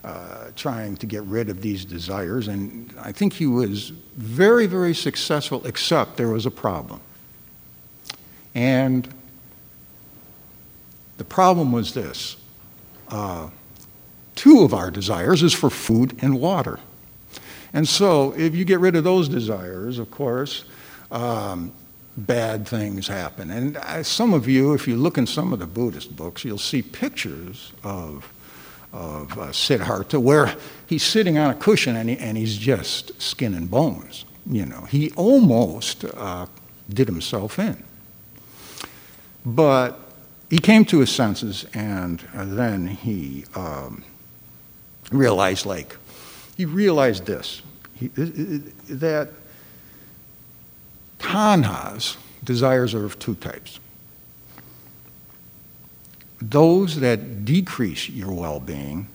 uh, 0.05 0.51
trying 0.57 0.97
to 0.97 1.07
get 1.07 1.23
rid 1.23 1.49
of 1.49 1.63
these 1.63 1.85
desires. 1.85 2.49
And 2.49 2.93
I 3.01 3.13
think 3.13 3.33
he 3.35 3.47
was 3.47 3.91
very, 4.17 4.67
very 4.67 4.95
successful, 4.95 5.65
except 5.67 6.17
there 6.17 6.29
was 6.29 6.47
a 6.47 6.51
problem. 6.51 7.01
And 8.55 9.09
the 11.19 11.25
problem 11.25 11.73
was 11.73 11.95
this 11.95 12.37
uh, 13.09 13.49
two 14.35 14.61
of 14.63 14.75
our 14.75 14.91
desires 14.91 15.43
is 15.43 15.53
for 15.53 15.71
food 15.71 16.19
and 16.23 16.41
water. 16.41 16.81
And 17.73 17.89
so, 17.89 18.33
if 18.37 18.55
you 18.55 18.65
get 18.65 18.81
rid 18.81 18.97
of 18.97 19.05
those 19.05 19.29
desires, 19.29 19.99
of 19.99 20.11
course, 20.11 20.65
um, 21.11 21.73
bad 22.17 22.67
things 22.67 23.07
happen. 23.07 23.51
And 23.51 23.79
I, 23.79 24.03
some 24.03 24.35
of 24.35 24.49
you, 24.49 24.75
if 24.75 24.87
you 24.87 24.97
look 24.97 25.17
in 25.17 25.27
some 25.27 25.53
of 25.53 25.59
the 25.59 25.67
Buddhist 25.67 26.15
books, 26.15 26.45
you'll 26.45 26.59
see 26.59 26.83
pictures 26.83 27.73
of, 27.83 28.31
of 28.93 29.39
uh, 29.39 29.53
Siddhartha 29.53 30.21
where 30.21 30.55
he's 30.87 31.03
sitting 31.03 31.39
on 31.39 31.51
a 31.51 31.55
cushion 31.55 31.97
and, 31.97 32.11
he, 32.11 32.19
and 32.19 32.37
he's 32.37 32.57
just 32.57 33.21
skin 33.21 33.55
and 33.55 33.71
bones. 33.71 34.25
You 34.47 34.67
know, 34.67 34.83
he 34.83 35.11
almost 35.13 36.05
uh, 36.05 36.47
did 36.89 37.09
himself 37.09 37.59
in. 37.59 37.83
But 39.45 39.99
he 40.51 40.59
came 40.59 40.85
to 40.87 41.01
his 41.01 41.11
senses 41.11 41.65
and 41.75 42.21
then 42.35 42.87
he 42.87 43.45
um, 43.55 44.05
realized, 45.11 45.65
like, 45.67 45.97
he 46.57 46.65
realized 46.65 47.25
this 47.27 47.63
he, 47.95 48.09
that 48.09 49.31
tanhas, 51.19 52.17
desires 52.45 52.95
are 52.95 53.05
of 53.05 53.19
two 53.19 53.35
types. 53.37 53.79
Those 56.51 56.99
that 56.99 57.45
decrease 57.45 58.09
your 58.09 58.33
well 58.33 58.59
being 58.59 59.07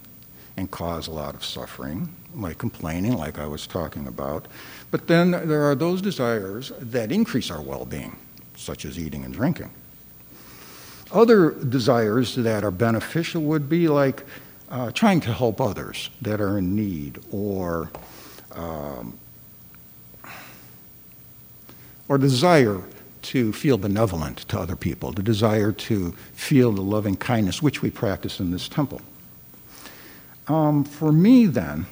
and 0.56 0.72
cause 0.72 1.08
a 1.08 1.12
lot 1.12 1.36
of 1.36 1.44
suffering, 1.44 2.08
like 2.34 2.58
complaining, 2.58 3.18
like 3.18 3.38
I 3.38 3.46
was 3.46 3.68
talking 3.68 4.08
about. 4.08 4.48
But 4.92 5.08
then 5.08 5.32
there 5.32 5.64
are 5.70 5.76
those 5.76 6.02
desires 6.02 6.72
that 6.80 7.12
increase 7.12 7.52
our 7.52 7.62
well 7.62 7.84
being, 7.84 8.16
such 8.56 8.86
as 8.86 8.98
eating 8.98 9.26
and 9.26 9.34
drinking. 9.34 9.72
Other 11.12 11.52
desires 11.52 12.36
that 12.36 12.64
are 12.64 12.72
beneficial 12.72 13.42
would 13.44 13.68
be 13.68 13.90
like 13.90 14.24
uh, 14.70 14.92
trying 14.92 15.20
to 15.22 15.34
help 15.34 15.60
others 15.60 16.10
that 16.22 16.40
are 16.40 16.58
in 16.58 16.76
need 16.76 17.20
or 17.32 17.92
um, 18.54 19.18
or 22.08 22.18
desire 22.18 22.82
to 23.28 23.52
feel 23.52 23.78
benevolent 23.78 24.38
to 24.48 24.58
other 24.58 24.76
people, 24.76 25.12
the 25.12 25.22
desire 25.22 25.74
to 25.74 26.12
feel 26.34 26.72
the 26.72 26.82
loving 26.82 27.18
kindness 27.18 27.62
which 27.62 27.82
we 27.82 27.90
practice 27.90 28.40
in 28.40 28.52
this 28.52 28.70
temple. 28.70 29.02
Um, 30.48 30.86
for 30.86 31.12
me, 31.12 31.46
then, 31.46 31.86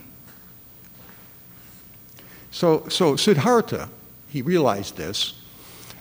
so, 2.52 2.88
so 2.88 3.18
Siddhartha, 3.18 3.90
he 4.30 4.42
realized 4.42 4.96
this, 4.96 5.34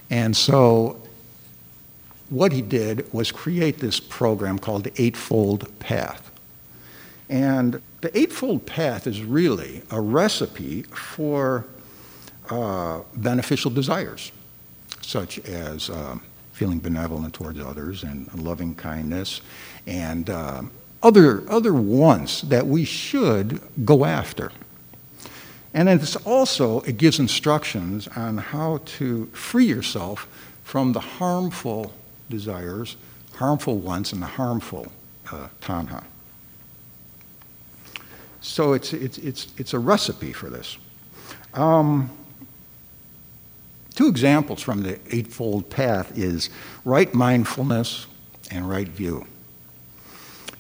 and 0.09 0.37
so 0.37 1.03
what 2.31 2.53
he 2.53 2.63
did 2.63 3.13
was 3.13 3.33
create 3.33 3.79
this 3.79 3.99
program 3.99 4.59
called 4.59 4.85
the 4.85 5.03
Eightfold 5.03 5.79
Path. 5.81 6.31
And 7.29 7.83
the 8.03 8.17
Eightfold 8.17 8.67
Path 8.67 9.09
is 9.09 9.23
really 9.23 9.83
a 9.91 10.01
recipe 10.01 10.83
for 10.83 11.65
uh, 12.51 13.01
beneficial 13.17 13.71
desires, 13.71 14.31
such 15.05 15.39
as 15.41 15.91
uh, 15.91 16.17
feeling 16.53 16.79
benevolent 16.79 17.35
towards 17.35 17.59
others 17.59 18.03
and 18.03 18.33
loving 18.35 18.75
kindness, 18.75 19.41
and 19.87 20.31
uh, 20.31 20.63
other, 21.03 21.49
other 21.51 21.75
ones 21.75 22.43
that 22.43 22.67
we 22.67 22.85
should 22.85 23.61
go 23.85 24.05
after. 24.05 24.51
And 25.75 25.89
then 25.89 25.99
it's 25.99 26.17
also, 26.17 26.81
it 26.83 26.97
gives 26.97 27.19
instructions 27.19 28.07
on 28.09 28.39
how 28.39 28.81
to 28.99 29.27
free 29.27 29.67
yourself 29.67 30.29
from 30.63 30.93
the 30.93 31.01
harmful 31.01 31.93
desires, 32.31 32.97
harmful 33.35 33.79
wants, 33.79 34.13
and 34.13 34.23
the 34.23 34.27
harmful 34.27 34.87
uh, 35.33 35.49
tanha. 35.61 36.05
So 38.41 38.75
it's, 38.75 38.93
it's, 38.93 39.19
it's, 39.19 39.49
it's 39.57 39.75
a 39.75 39.79
recipe 39.79 40.33
for 40.33 40.49
this. 40.49 40.79
Um, 41.55 42.11
Two 43.95 44.09
examples 44.09 44.61
from 44.61 44.83
the 44.83 44.99
Eightfold 45.15 45.71
Path 45.71 46.19
is 46.19 46.51
right 46.85 47.13
mindfulness 47.15 48.07
and 48.51 48.69
right 48.69 48.89
view. 48.89 49.27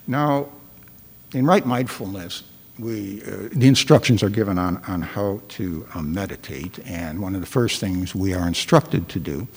Now, 0.07 0.49
in 1.33 1.45
right 1.45 1.67
mindfulness, 1.67 2.45
we, 2.79 3.23
uh, 3.23 3.49
the 3.53 3.67
instructions 3.67 4.23
are 4.23 4.29
given 4.29 4.59
on, 4.59 4.83
on 4.87 5.03
how 5.03 5.41
to 5.49 5.87
um, 5.95 6.13
meditate, 6.13 6.79
and 6.87 7.21
one 7.21 7.35
of 7.35 7.41
the 7.41 7.47
first 7.47 7.81
things 7.81 8.15
we 8.15 8.35
are 8.35 8.47
instructed 8.47 9.09
to 9.11 9.21
do 9.21 9.49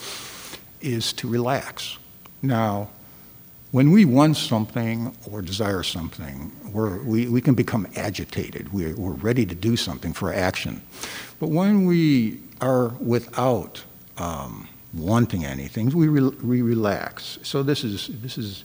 is 0.81 1.13
to 1.13 1.27
relax. 1.27 1.97
Now, 2.41 2.89
when 3.71 3.91
we 3.91 4.05
want 4.05 4.37
something 4.37 5.15
or 5.29 5.41
desire 5.41 5.83
something, 5.83 6.51
we 6.73 7.27
we, 7.27 7.41
can 7.41 7.53
become 7.53 7.87
agitated. 7.95 8.71
We're, 8.71 8.95
we're 8.95 9.11
ready 9.11 9.45
to 9.45 9.55
do 9.55 9.75
something 9.75 10.13
for 10.13 10.33
action. 10.33 10.81
But 11.39 11.49
when 11.49 11.85
we 11.85 12.39
are 12.61 12.89
without 12.99 13.83
um, 14.17 14.67
wanting 14.93 15.45
anything, 15.45 15.89
we, 15.89 16.07
re- 16.07 16.35
we 16.43 16.61
relax. 16.61 17.39
So 17.43 17.63
this 17.63 17.83
is, 17.83 18.07
this 18.21 18.37
is 18.37 18.63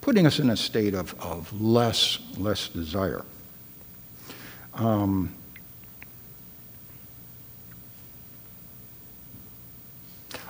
putting 0.00 0.26
us 0.26 0.38
in 0.38 0.50
a 0.50 0.56
state 0.56 0.94
of, 0.94 1.14
of 1.20 1.60
less, 1.60 2.18
less 2.36 2.68
desire. 2.68 3.24
Um, 4.74 5.34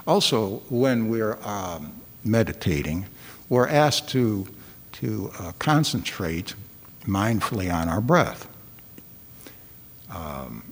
also, 0.06 0.62
when 0.68 1.08
we're 1.08 1.38
um, 1.42 1.92
meditating, 2.24 3.06
we're 3.48 3.68
asked 3.68 4.08
to, 4.10 4.46
to 4.92 5.30
uh, 5.38 5.52
concentrate 5.58 6.54
mindfully 7.04 7.72
on 7.72 7.88
our 7.88 8.00
breath. 8.00 8.48
Um, 10.10 10.71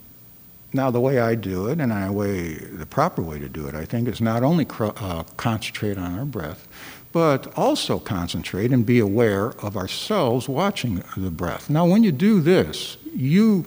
now, 0.73 0.91
the 0.91 1.01
way 1.01 1.19
I 1.19 1.35
do 1.35 1.67
it, 1.67 1.81
and 1.81 1.93
I 1.93 2.09
the 2.09 2.87
proper 2.87 3.23
way 3.23 3.41
to 3.41 3.49
do 3.49 3.67
it, 3.67 3.75
I 3.75 3.85
think, 3.85 4.07
is 4.07 4.21
not 4.21 4.43
only 4.45 4.67
uh, 4.79 5.25
concentrate 5.37 5.99
on 5.99 6.17
our 6.17 6.25
breath, 6.25 6.69
but 7.13 7.53
also 7.59 7.99
concentrate 7.99 8.71
and 8.71 8.87
be 8.87 9.01
aware 9.01 9.49
of 9.65 9.77
ourselves 9.77 10.49
watching 10.49 11.03
the 11.17 11.31
breath. 11.31 11.69
Now, 11.69 11.87
when 11.87 12.05
you 12.05 12.13
do 12.13 12.41
this, 12.41 12.97
you, 13.13 13.67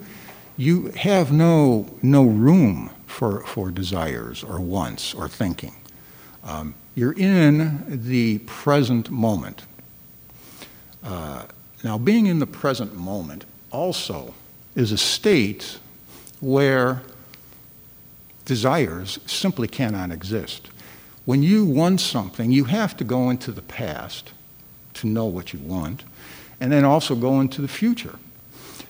you 0.55 0.87
have 0.91 1.33
no, 1.33 1.93
no 2.01 2.23
room 2.23 2.89
for, 3.05 3.41
for 3.41 3.69
desires 3.69 4.41
or 4.41 4.61
wants 4.61 5.13
or 5.13 5.27
thinking. 5.27 5.75
Um, 6.45 6.73
you're 6.95 7.13
in 7.13 7.83
the 8.07 8.37
present 8.39 9.09
moment. 9.09 9.63
Uh, 11.03 11.47
now, 11.83 11.97
being 11.97 12.27
in 12.27 12.39
the 12.39 12.47
present 12.47 12.95
moment 12.95 13.43
also 13.71 14.33
is 14.73 14.93
a 14.93 14.97
state 14.97 15.79
where 16.43 17.01
desires 18.43 19.17
simply 19.25 19.67
cannot 19.67 20.11
exist. 20.11 20.67
When 21.23 21.41
you 21.41 21.63
want 21.63 22.01
something, 22.01 22.51
you 22.51 22.65
have 22.65 22.97
to 22.97 23.05
go 23.05 23.29
into 23.29 23.53
the 23.53 23.61
past 23.61 24.33
to 24.95 25.07
know 25.07 25.25
what 25.25 25.53
you 25.53 25.59
want, 25.59 26.03
and 26.59 26.69
then 26.69 26.83
also 26.83 27.15
go 27.15 27.39
into 27.39 27.61
the 27.61 27.67
future. 27.69 28.19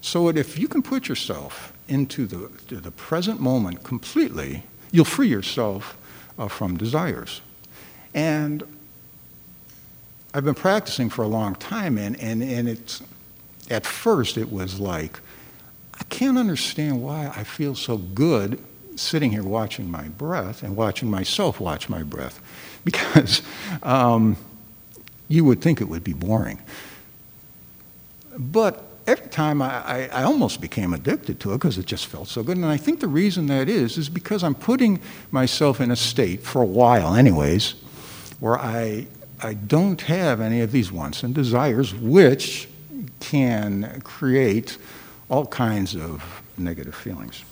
So 0.01 0.29
if 0.29 0.57
you 0.57 0.67
can 0.67 0.81
put 0.81 1.07
yourself 1.07 1.71
into 1.87 2.25
the, 2.25 2.49
the 2.75 2.91
present 2.91 3.39
moment 3.39 3.83
completely, 3.83 4.63
you'll 4.91 5.05
free 5.05 5.29
yourself 5.29 5.95
uh, 6.39 6.47
from 6.47 6.75
desires. 6.75 7.41
And 8.15 8.63
I've 10.33 10.43
been 10.43 10.55
practicing 10.55 11.11
for 11.11 11.21
a 11.21 11.27
long 11.27 11.53
time, 11.55 11.99
and, 11.99 12.19
and, 12.19 12.41
and 12.41 12.67
it's, 12.67 13.03
at 13.69 13.85
first 13.85 14.37
it 14.37 14.51
was 14.51 14.79
like, 14.79 15.19
I 15.93 16.03
can't 16.05 16.37
understand 16.37 17.01
why 17.01 17.31
I 17.35 17.43
feel 17.43 17.75
so 17.75 17.97
good 17.97 18.59
sitting 18.95 19.31
here 19.31 19.43
watching 19.43 19.89
my 19.89 20.07
breath 20.09 20.63
and 20.63 20.75
watching 20.75 21.09
myself 21.09 21.59
watch 21.59 21.89
my 21.89 22.03
breath. 22.03 22.39
Because 22.83 23.41
um, 23.81 24.35
you 25.29 25.45
would 25.45 25.61
think 25.61 25.79
it 25.79 25.85
would 25.85 26.03
be 26.03 26.11
boring. 26.11 26.59
But 28.37 28.83
every 29.07 29.27
time 29.27 29.61
I, 29.61 29.69
I, 29.69 30.09
I 30.11 30.23
almost 30.23 30.61
became 30.61 30.93
addicted 30.93 31.39
to 31.41 31.53
it 31.53 31.59
because 31.59 31.77
it 31.77 31.85
just 31.85 32.07
felt 32.07 32.27
so 32.27 32.43
good. 32.43 32.57
And 32.57 32.65
I 32.65 32.77
think 32.77 32.99
the 32.99 33.07
reason 33.07 33.47
that 33.47 33.69
is, 33.69 33.97
is 33.97 34.09
because 34.09 34.43
I'm 34.43 34.55
putting 34.55 34.99
myself 35.31 35.79
in 35.79 35.91
a 35.91 35.95
state, 35.95 36.41
for 36.43 36.61
a 36.61 36.65
while 36.65 37.15
anyways, 37.15 37.75
where 38.39 38.57
I, 38.57 39.07
I 39.41 39.53
don't 39.53 40.01
have 40.01 40.41
any 40.41 40.61
of 40.61 40.71
these 40.71 40.91
wants 40.91 41.23
and 41.23 41.33
desires, 41.33 41.93
which 41.93 42.67
can 43.19 44.01
create 44.03 44.77
all 45.29 45.45
kinds 45.45 45.95
of 45.95 46.43
negative 46.57 46.95
feelings. 46.95 47.43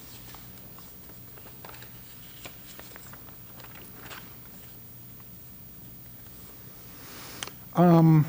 Um, 7.76 8.26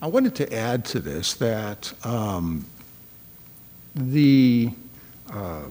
I 0.00 0.06
wanted 0.08 0.34
to 0.36 0.54
add 0.54 0.84
to 0.86 1.00
this 1.00 1.34
that 1.34 1.92
um, 2.04 2.64
the 3.94 4.70
uh, 5.30 5.62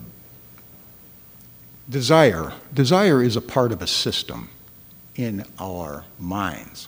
desire, 1.90 2.54
desire 2.74 3.24
is 3.24 3.36
a 3.36 3.42
part 3.42 3.72
of 3.72 3.82
a 3.82 3.88
system 3.88 4.50
in 5.16 5.46
our 5.60 6.06
minds. 6.20 6.88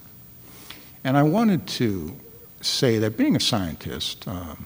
And 1.04 1.18
I 1.18 1.24
wanted 1.24 1.68
to 1.68 2.16
say 2.62 2.98
that 3.00 3.18
being 3.18 3.36
a 3.36 3.40
scientist, 3.40 4.28
um, 4.28 4.66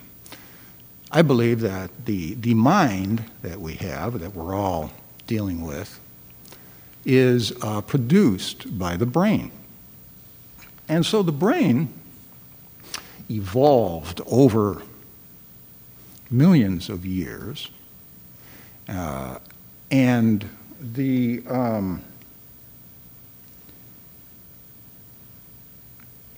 I 1.12 1.22
believe 1.22 1.60
that 1.62 2.06
the, 2.06 2.36
the 2.36 2.54
mind 2.54 3.26
that 3.42 3.60
we 3.60 3.74
have, 3.76 4.20
that 4.20 4.34
we're 4.34 4.56
all 4.56 4.92
dealing 5.28 5.62
with, 5.66 6.00
is 7.06 7.52
uh, 7.62 7.82
produced 7.82 8.78
by 8.78 8.96
the 8.96 9.06
brain. 9.06 9.52
And 10.88 11.06
so 11.06 11.22
the 11.24 11.32
brain 11.32 11.90
evolved 13.30 14.22
over 14.26 14.82
millions 16.30 16.90
of 16.90 17.06
years. 17.06 17.70
Uh, 18.88 19.38
and 19.90 20.50
the 20.80 21.44
um, 21.48 22.02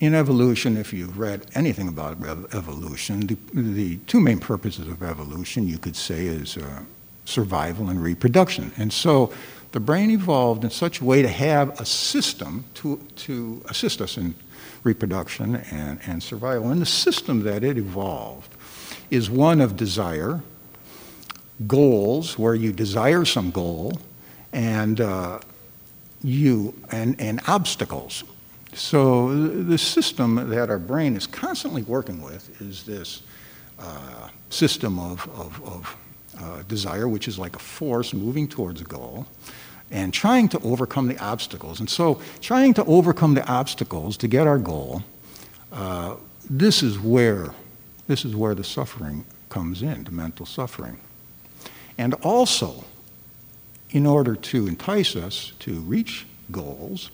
in 0.04 0.14
evolution, 0.14 0.76
if 0.76 0.92
you've 0.92 1.18
read 1.18 1.46
anything 1.54 1.88
about 1.88 2.18
evolution, 2.54 3.26
the, 3.26 3.36
the 3.52 3.96
two 4.06 4.20
main 4.20 4.38
purposes 4.38 4.86
of 4.88 5.02
evolution, 5.02 5.66
you 5.66 5.78
could 5.78 5.96
say, 5.96 6.26
is 6.26 6.56
uh, 6.56 6.82
survival 7.24 7.88
and 7.88 8.02
reproduction. 8.02 8.72
And 8.76 8.92
so 8.92 9.32
the 9.72 9.80
brain 9.80 10.10
evolved 10.10 10.64
in 10.64 10.70
such 10.70 11.00
a 11.00 11.04
way 11.04 11.22
to 11.22 11.28
have 11.28 11.80
a 11.80 11.84
system 11.84 12.64
to, 12.74 12.98
to 13.16 13.62
assist 13.68 14.00
us 14.00 14.16
in 14.16 14.34
reproduction 14.84 15.56
and, 15.70 15.98
and 16.06 16.22
survival. 16.22 16.70
And 16.70 16.80
the 16.80 16.86
system 16.86 17.42
that 17.44 17.64
it 17.64 17.76
evolved 17.76 18.54
is 19.10 19.30
one 19.30 19.60
of 19.60 19.76
desire, 19.76 20.42
goals, 21.66 22.38
where 22.38 22.54
you 22.54 22.72
desire 22.72 23.24
some 23.24 23.50
goal, 23.50 24.00
and 24.52 25.00
uh, 25.00 25.40
you 26.22 26.74
and, 26.90 27.20
and 27.20 27.40
obstacles. 27.46 28.24
So 28.74 29.32
the 29.34 29.78
system 29.78 30.50
that 30.50 30.68
our 30.68 30.78
brain 30.78 31.16
is 31.16 31.26
constantly 31.26 31.82
working 31.82 32.20
with 32.22 32.60
is 32.60 32.84
this 32.84 33.22
uh, 33.78 34.28
system 34.50 34.98
of, 34.98 35.28
of, 35.38 35.62
of 35.64 35.96
uh, 36.40 36.62
desire, 36.62 37.08
which 37.08 37.28
is 37.28 37.38
like 37.38 37.54
a 37.54 37.60
force 37.60 38.12
moving 38.12 38.48
towards 38.48 38.80
a 38.80 38.84
goal, 38.84 39.26
and 39.90 40.12
trying 40.12 40.48
to 40.48 40.60
overcome 40.60 41.06
the 41.06 41.18
obstacles. 41.18 41.78
And 41.78 41.88
so, 41.88 42.20
trying 42.40 42.74
to 42.74 42.84
overcome 42.84 43.34
the 43.34 43.46
obstacles 43.46 44.16
to 44.18 44.28
get 44.28 44.46
our 44.46 44.58
goal, 44.58 45.04
uh, 45.72 46.16
this 46.50 46.82
is 46.82 46.98
where 46.98 47.54
this 48.06 48.24
is 48.24 48.36
where 48.36 48.54
the 48.54 48.64
suffering 48.64 49.24
comes 49.48 49.82
in, 49.82 50.04
the 50.04 50.10
mental 50.10 50.46
suffering. 50.46 50.98
And 51.96 52.14
also, 52.22 52.84
in 53.90 54.04
order 54.04 54.34
to 54.34 54.66
entice 54.66 55.16
us 55.16 55.52
to 55.60 55.80
reach 55.80 56.26
goals, 56.50 57.10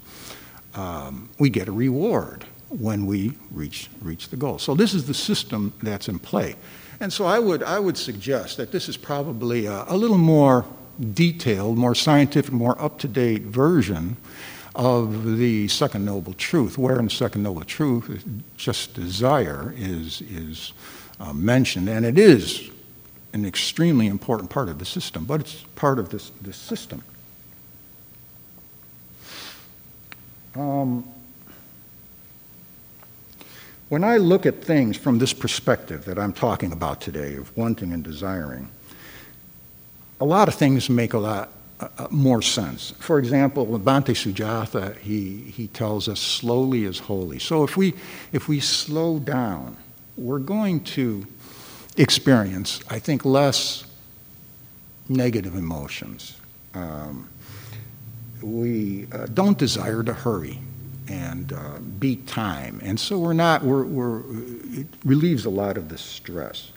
um, 0.75 1.29
we 1.39 1.51
get 1.51 1.69
a 1.69 1.73
reward 1.73 2.45
when 2.69 3.07
we 3.07 3.37
reach, 3.51 3.89
reach 4.01 4.29
the 4.29 4.37
goal. 4.37 4.59
So 4.59 4.75
this 4.75 4.95
is 4.95 5.07
the 5.07 5.15
system 5.15 5.73
that's 5.83 6.09
in 6.09 6.19
play. 6.19 6.55
And 7.01 7.13
so 7.13 7.25
I 7.25 7.39
would, 7.39 7.63
I 7.63 7.79
would 7.79 7.97
suggest 7.97 8.57
that 8.59 8.73
this 8.73 8.89
is 8.89 8.97
probably 8.97 9.67
a, 9.67 9.85
a 9.89 9.97
little 9.97 10.19
more 10.19 10.65
detailed, 11.15 11.79
more 11.79 11.95
scientific, 11.95 12.53
more 12.53 12.81
up 12.81 12.99
to 12.99 13.09
date 13.09 13.43
version 13.43 14.17
of 14.75 15.37
the 15.37 15.67
second 15.69 16.05
noble 16.05 16.35
truth, 16.35 16.79
where 16.79 16.99
in 16.99 17.07
the 17.07 17.11
second 17.11 17.43
noble 17.43 17.65
truth, 17.65 18.25
just 18.57 18.95
desire 18.95 19.75
is, 19.77 20.21
is 20.23 20.73
uh, 21.19 21.33
mentioned. 21.33 21.89
And 21.89 22.07
it 22.07 22.19
is 22.19 22.71
an 23.33 23.45
extremely 23.45 24.07
important 24.07 24.51
part 24.51 24.69
of 24.69 24.79
the 24.79 24.85
system, 24.85 25.25
but 25.25 25.41
it's 25.41 25.65
part 25.75 25.99
of 25.99 26.11
this, 26.11 26.31
this 26.41 26.57
system. 26.57 27.03
Um, 30.55 31.09
when 33.89 34.05
I 34.05 34.19
look 34.19 34.47
at 34.47 34.63
things 34.63 34.97
from 34.97 35.19
this 35.19 35.33
perspective 35.33 36.05
that 36.05 36.19
I'm 36.19 36.33
talking 36.33 36.73
about 36.73 37.01
today 37.01 37.35
of 37.35 37.57
wanting 37.57 37.93
and 37.93 38.05
desiring, 38.05 38.69
a 40.21 40.25
lot 40.25 40.49
of 40.49 40.55
things 40.55 40.89
make 40.89 41.13
a 41.13 41.19
lot 41.19 41.51
uh, 41.81 41.89
uh, 41.99 42.09
more 42.11 42.43
sense. 42.43 42.93
For 42.99 43.19
example, 43.19 43.67
Bhante 43.67 44.15
Sujatha, 44.15 44.99
he, 44.99 45.39
he 45.39 45.69
tells 45.69 46.09
us 46.09 46.21
slowly 46.21 46.85
is 46.85 46.99
holy. 46.99 47.39
So 47.39 47.65
if 47.65 47.77
we, 47.77 47.95
if 48.33 48.49
we 48.49 48.61
slow 48.61 49.19
down, 49.19 49.77
we're 50.17 50.39
going 50.39 50.85
to 50.85 51.27
experience, 51.97 52.81
I 52.91 52.99
think, 52.99 53.25
less 53.25 53.85
negative 55.09 55.55
emotions. 55.57 56.37
Um, 56.75 57.29
we 58.43 59.07
uh, 59.13 59.27
don't 59.27 59.59
desire 59.59 60.03
to 60.03 60.13
hurry 60.13 60.59
and 61.09 61.53
uh, 61.53 61.79
beat 61.99 62.27
time. 62.27 62.81
And 62.83 62.99
so 62.99 63.19
we're 63.19 63.33
not, 63.33 63.63
we're, 63.65 63.85
we're, 63.85 64.23
it 64.73 64.87
relieves 65.05 65.45
a 65.45 65.51
lot 65.51 65.77
of 65.77 65.89
the 65.89 65.99
stress. 65.99 66.73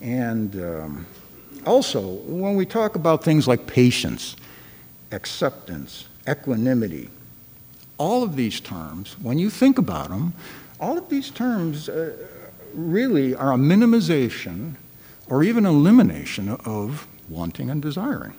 And 0.00 0.56
um, 0.56 1.06
also, 1.66 2.00
when 2.00 2.56
we 2.56 2.66
talk 2.66 2.96
about 2.96 3.22
things 3.22 3.46
like 3.46 3.66
patience, 3.66 4.34
acceptance, 5.12 6.06
equanimity, 6.28 7.10
all 7.98 8.22
of 8.22 8.34
these 8.34 8.60
terms, 8.60 9.16
when 9.20 9.38
you 9.38 9.50
think 9.50 9.78
about 9.78 10.08
them, 10.08 10.32
all 10.80 10.96
of 10.96 11.08
these 11.10 11.30
terms 11.30 11.88
uh, 11.88 12.16
really 12.74 13.34
are 13.34 13.52
a 13.52 13.56
minimization 13.56 14.74
or 15.28 15.44
even 15.44 15.66
elimination 15.66 16.48
of 16.64 17.06
wanting 17.28 17.70
and 17.70 17.82
desiring. 17.82 18.34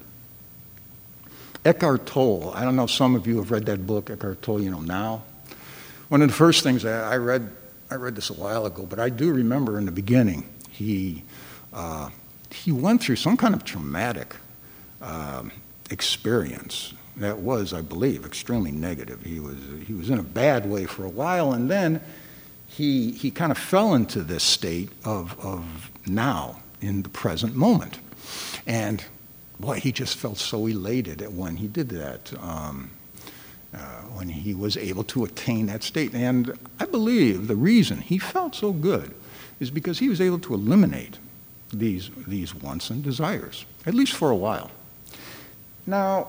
Eckhart 1.64 2.06
Tolle, 2.06 2.52
I 2.56 2.64
don't 2.64 2.76
know 2.76 2.86
if 2.86 2.92
some 2.92 3.16
of 3.16 3.28
you 3.28 3.38
have 3.38 3.52
read 3.52 3.66
that 3.68 3.86
book, 3.86 4.10
Eckhart 4.10 4.42
Tolle, 4.42 4.62
you 4.62 4.72
know, 4.72 4.82
now. 4.82 5.24
One 6.10 6.22
of 6.22 6.28
the 6.28 6.34
first 6.34 6.64
things 6.64 6.84
I 6.86 7.18
read, 7.18 7.50
I 7.90 7.96
read 7.96 8.16
this 8.16 8.30
a 8.30 8.34
while 8.34 8.66
ago, 8.66 8.86
but 8.86 9.00
I 9.00 9.10
do 9.10 9.32
remember 9.32 9.78
in 9.78 9.86
the 9.86 9.92
beginning, 9.92 10.50
he 10.70 11.24
uh, 11.74 12.10
he 12.54 12.72
went 12.72 13.02
through 13.02 13.16
some 13.16 13.38
kind 13.38 13.54
of 13.54 13.64
traumatic 13.64 14.36
um, 15.02 15.52
experience 15.90 16.94
that 17.18 17.40
was, 17.40 17.74
I 17.74 17.82
believe, 17.82 18.26
extremely 18.26 18.72
negative. 18.72 19.24
He 19.24 19.40
was, 19.40 19.58
he 19.86 19.94
was 19.94 20.10
in 20.10 20.20
a 20.20 20.24
bad 20.24 20.70
way 20.70 20.86
for 20.86 21.06
a 21.06 21.10
while, 21.10 21.54
and 21.54 21.70
then 21.70 22.02
he, 22.68 23.12
he 23.12 23.32
kind 23.32 23.52
of 23.52 23.58
fell 23.58 23.94
into 23.94 24.22
this 24.22 24.44
state 24.44 24.90
of, 25.06 25.40
of 25.40 25.92
now, 26.08 26.60
in 26.82 27.04
the 27.04 27.10
present 27.10 27.56
moment. 27.56 28.00
And 28.66 29.04
boy, 29.62 29.80
he 29.80 29.92
just 29.92 30.18
felt 30.18 30.38
so 30.38 30.68
elated 30.68 31.22
when 31.36 31.58
he 31.58 31.68
did 31.68 31.90
that, 31.90 32.34
um, 32.42 32.92
uh, 33.74 33.78
when 34.16 34.28
he 34.28 34.54
was 34.54 34.76
able 34.76 35.04
to 35.06 35.24
attain 35.24 35.68
that 35.68 35.84
state. 35.84 36.14
And 36.14 36.58
I 36.80 36.86
believe 36.86 37.48
the 37.48 37.56
reason 37.56 38.02
he 38.02 38.18
felt 38.18 38.56
so 38.56 38.74
good 38.74 39.14
is 39.60 39.72
because 39.72 40.00
he 40.00 40.10
was 40.10 40.20
able 40.20 40.40
to 40.40 40.54
eliminate 40.54 41.20
these, 41.72 42.10
these 42.28 42.54
wants 42.54 42.90
and 42.90 43.04
desires, 43.04 43.66
at 43.86 43.94
least 43.94 44.14
for 44.14 44.30
a 44.32 44.36
while. 44.36 44.72
Now, 45.88 46.28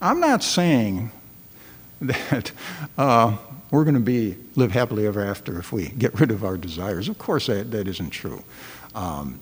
I'm 0.00 0.20
not 0.20 0.42
saying 0.42 1.10
that 2.00 2.52
uh, 2.98 3.36
we're 3.70 3.84
going 3.84 3.94
to 3.94 4.00
be 4.00 4.36
live 4.56 4.72
happily 4.72 5.06
ever 5.06 5.24
after 5.24 5.58
if 5.58 5.72
we 5.72 5.88
get 5.88 6.18
rid 6.20 6.30
of 6.30 6.44
our 6.44 6.56
desires. 6.56 7.08
Of 7.08 7.18
course, 7.18 7.46
that, 7.46 7.70
that 7.70 7.88
isn't 7.88 8.10
true. 8.10 8.44
Um, 8.94 9.40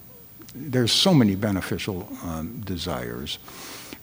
there's 0.55 0.93
so 0.93 1.13
many 1.13 1.35
beneficial 1.35 2.09
um, 2.23 2.61
desires. 2.65 3.39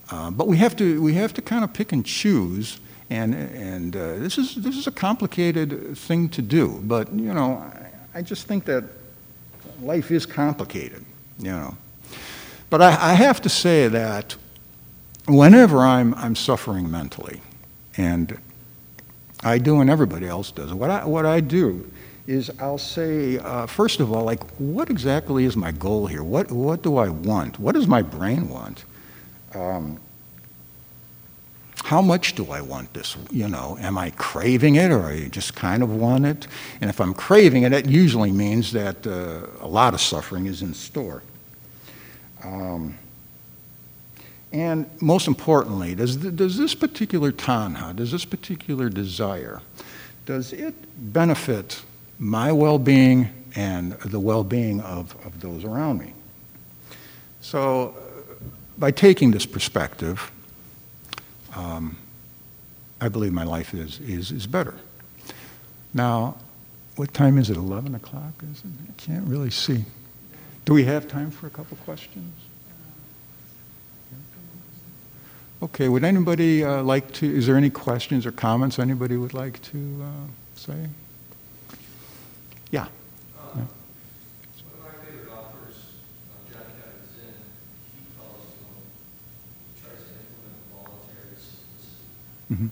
Uh, 0.09 0.29
but 0.29 0.47
we 0.47 0.57
have 0.57 0.75
to 0.75 1.01
we 1.01 1.13
have 1.13 1.33
to 1.33 1.41
kind 1.41 1.63
of 1.63 1.73
pick 1.73 1.93
and 1.93 2.05
choose, 2.05 2.79
and 3.09 3.33
and 3.33 3.95
uh, 3.95 4.17
this 4.17 4.37
is 4.37 4.55
this 4.55 4.75
is 4.75 4.87
a 4.87 4.91
complicated 4.91 5.97
thing 5.97 6.27
to 6.29 6.41
do. 6.41 6.81
But 6.83 7.11
you 7.13 7.33
know, 7.33 7.53
I, 8.13 8.19
I 8.19 8.21
just 8.21 8.45
think 8.45 8.65
that 8.65 8.83
life 9.81 10.11
is 10.11 10.25
complicated, 10.25 11.05
you 11.39 11.51
know. 11.51 11.77
But 12.69 12.81
I, 12.81 13.11
I 13.11 13.13
have 13.13 13.41
to 13.41 13.49
say 13.49 13.87
that 13.87 14.35
whenever 15.27 15.79
I'm 15.79 16.13
I'm 16.15 16.35
suffering 16.35 16.91
mentally, 16.91 17.41
and 17.95 18.37
I 19.43 19.59
do, 19.59 19.79
and 19.79 19.89
everybody 19.89 20.27
else 20.27 20.51
does, 20.51 20.73
what 20.73 20.89
I 20.89 21.05
what 21.05 21.25
I 21.25 21.39
do 21.39 21.89
is 22.31 22.49
I'll 22.59 22.77
say, 22.77 23.37
uh, 23.39 23.65
first 23.65 23.99
of 23.99 24.11
all, 24.11 24.23
like, 24.23 24.41
what 24.57 24.89
exactly 24.89 25.43
is 25.43 25.57
my 25.57 25.71
goal 25.71 26.07
here? 26.07 26.23
What, 26.23 26.51
what 26.51 26.81
do 26.81 26.97
I 26.97 27.09
want? 27.09 27.59
What 27.59 27.75
does 27.75 27.87
my 27.87 28.01
brain 28.01 28.47
want? 28.47 28.85
Um, 29.53 29.99
how 31.83 32.01
much 32.01 32.35
do 32.35 32.49
I 32.51 32.61
want 32.61 32.93
this? 32.93 33.17
You 33.31 33.49
know, 33.49 33.77
am 33.81 33.97
I 33.97 34.11
craving 34.11 34.75
it 34.75 34.91
or 34.91 35.03
I 35.03 35.27
just 35.27 35.55
kind 35.55 35.83
of 35.83 35.93
want 35.93 36.25
it? 36.25 36.47
And 36.79 36.89
if 36.89 37.01
I'm 37.01 37.13
craving 37.13 37.63
it, 37.63 37.73
it 37.73 37.85
usually 37.87 38.31
means 38.31 38.71
that 38.71 39.05
uh, 39.05 39.47
a 39.59 39.67
lot 39.67 39.93
of 39.93 39.99
suffering 39.99 40.45
is 40.45 40.61
in 40.61 40.73
store. 40.73 41.21
Um, 42.43 42.97
and 44.53 44.89
most 45.01 45.27
importantly, 45.27 45.95
does, 45.95 46.15
does 46.15 46.57
this 46.57 46.75
particular 46.75 47.31
tanha, 47.33 47.93
does 47.93 48.11
this 48.11 48.25
particular 48.25 48.87
desire, 48.89 49.61
does 50.25 50.53
it 50.53 50.75
benefit 51.13 51.81
my 52.21 52.51
well 52.51 52.77
being 52.77 53.29
and 53.55 53.93
the 53.93 54.19
well 54.19 54.43
being 54.43 54.79
of, 54.81 55.15
of 55.25 55.41
those 55.41 55.65
around 55.65 55.99
me. 55.99 56.13
So, 57.41 57.95
by 58.77 58.91
taking 58.91 59.31
this 59.31 59.45
perspective, 59.45 60.31
um, 61.55 61.97
I 63.01 63.09
believe 63.09 63.33
my 63.33 63.43
life 63.43 63.73
is, 63.73 63.99
is, 63.99 64.31
is 64.31 64.47
better. 64.47 64.75
Now, 65.93 66.37
what 66.95 67.13
time 67.13 67.37
is 67.37 67.49
it? 67.49 67.57
11 67.57 67.95
o'clock? 67.95 68.33
Is 68.51 68.59
it? 68.59 68.65
I 68.87 69.01
can't 69.01 69.27
really 69.27 69.49
see. 69.49 69.83
Do 70.65 70.73
we 70.73 70.83
have 70.83 71.07
time 71.07 71.31
for 71.31 71.47
a 71.47 71.49
couple 71.49 71.75
questions? 71.77 72.33
Okay, 75.63 75.89
would 75.89 76.03
anybody 76.03 76.63
uh, 76.63 76.83
like 76.83 77.11
to, 77.13 77.25
is 77.25 77.47
there 77.47 77.57
any 77.57 77.69
questions 77.69 78.25
or 78.25 78.31
comments 78.31 78.77
anybody 78.79 79.17
would 79.17 79.33
like 79.33 79.61
to 79.63 80.03
uh, 80.03 80.27
say? 80.55 80.87
Yeah. 82.71 82.83
Um, 82.83 82.87
One 83.53 83.67
of 84.73 84.81
my 84.81 85.05
favorite 85.05 85.29
authors, 85.29 85.75
uh, 86.31 86.53
John 86.53 86.63
Kabat-Zinn, 86.63 87.35
he 87.93 88.05
calls, 88.17 88.41
um, 88.63 88.79
he 89.75 89.81
tries 89.83 89.99
to 90.07 90.11
implement 90.15 90.71
voluntary 90.71 91.35
simplicity. 91.35 92.07
hmm 92.40 92.40
What 92.40 92.40
do 92.40 92.40
what 92.40 92.40
do 92.40 92.40
you 92.40 92.40
really 92.40 92.40
need? 92.51 92.69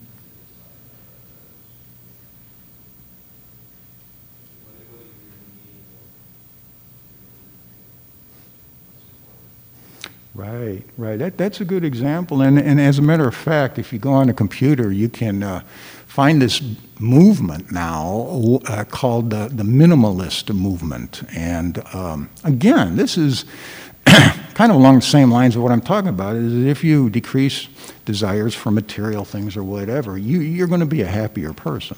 Right, 10.36 10.84
right. 10.98 11.18
That, 11.20 11.38
that's 11.38 11.60
a 11.60 11.66
good 11.66 11.84
example. 11.84 12.42
And, 12.42 12.58
and 12.58 12.80
as 12.80 12.98
a 12.98 13.02
matter 13.02 13.28
of 13.28 13.36
fact, 13.36 13.78
if 13.78 13.92
you 13.92 14.00
go 14.00 14.14
on 14.14 14.30
a 14.30 14.34
computer, 14.34 14.92
you 14.92 15.10
can 15.10 15.44
uh, 15.44 15.62
find 16.08 16.42
this 16.42 16.62
movement 17.00 17.72
now 17.74 18.60
uh, 18.68 18.86
called 18.86 19.32
the, 19.32 19.50
the 19.50 19.64
minimalist 19.64 20.54
movement. 20.56 21.24
And 21.36 21.84
um, 21.94 22.30
again, 22.46 22.96
this 22.96 23.18
is 23.18 23.44
kind 24.60 24.74
of 24.74 24.78
along 24.78 24.95
the 24.95 25.01
same 25.01 25.32
lines 25.32 25.55
of 25.55 25.64
what 25.64 25.72
I'm 25.72 25.80
talking 25.80 26.10
about 26.10 26.36
is 26.36 26.66
if 26.66 26.84
you 26.84 27.10
decrease 27.10 27.70
desires 28.03 28.53
for 28.53 28.72
material 28.72 29.24
things 29.24 29.55
or 29.55 29.64
whatever, 29.64 30.18
you, 30.18 30.41
you're 30.41 30.68
going 30.68 30.82
to 30.82 30.86
be 30.86 30.99
a 30.99 31.07
happier 31.07 31.53
person. 31.53 31.95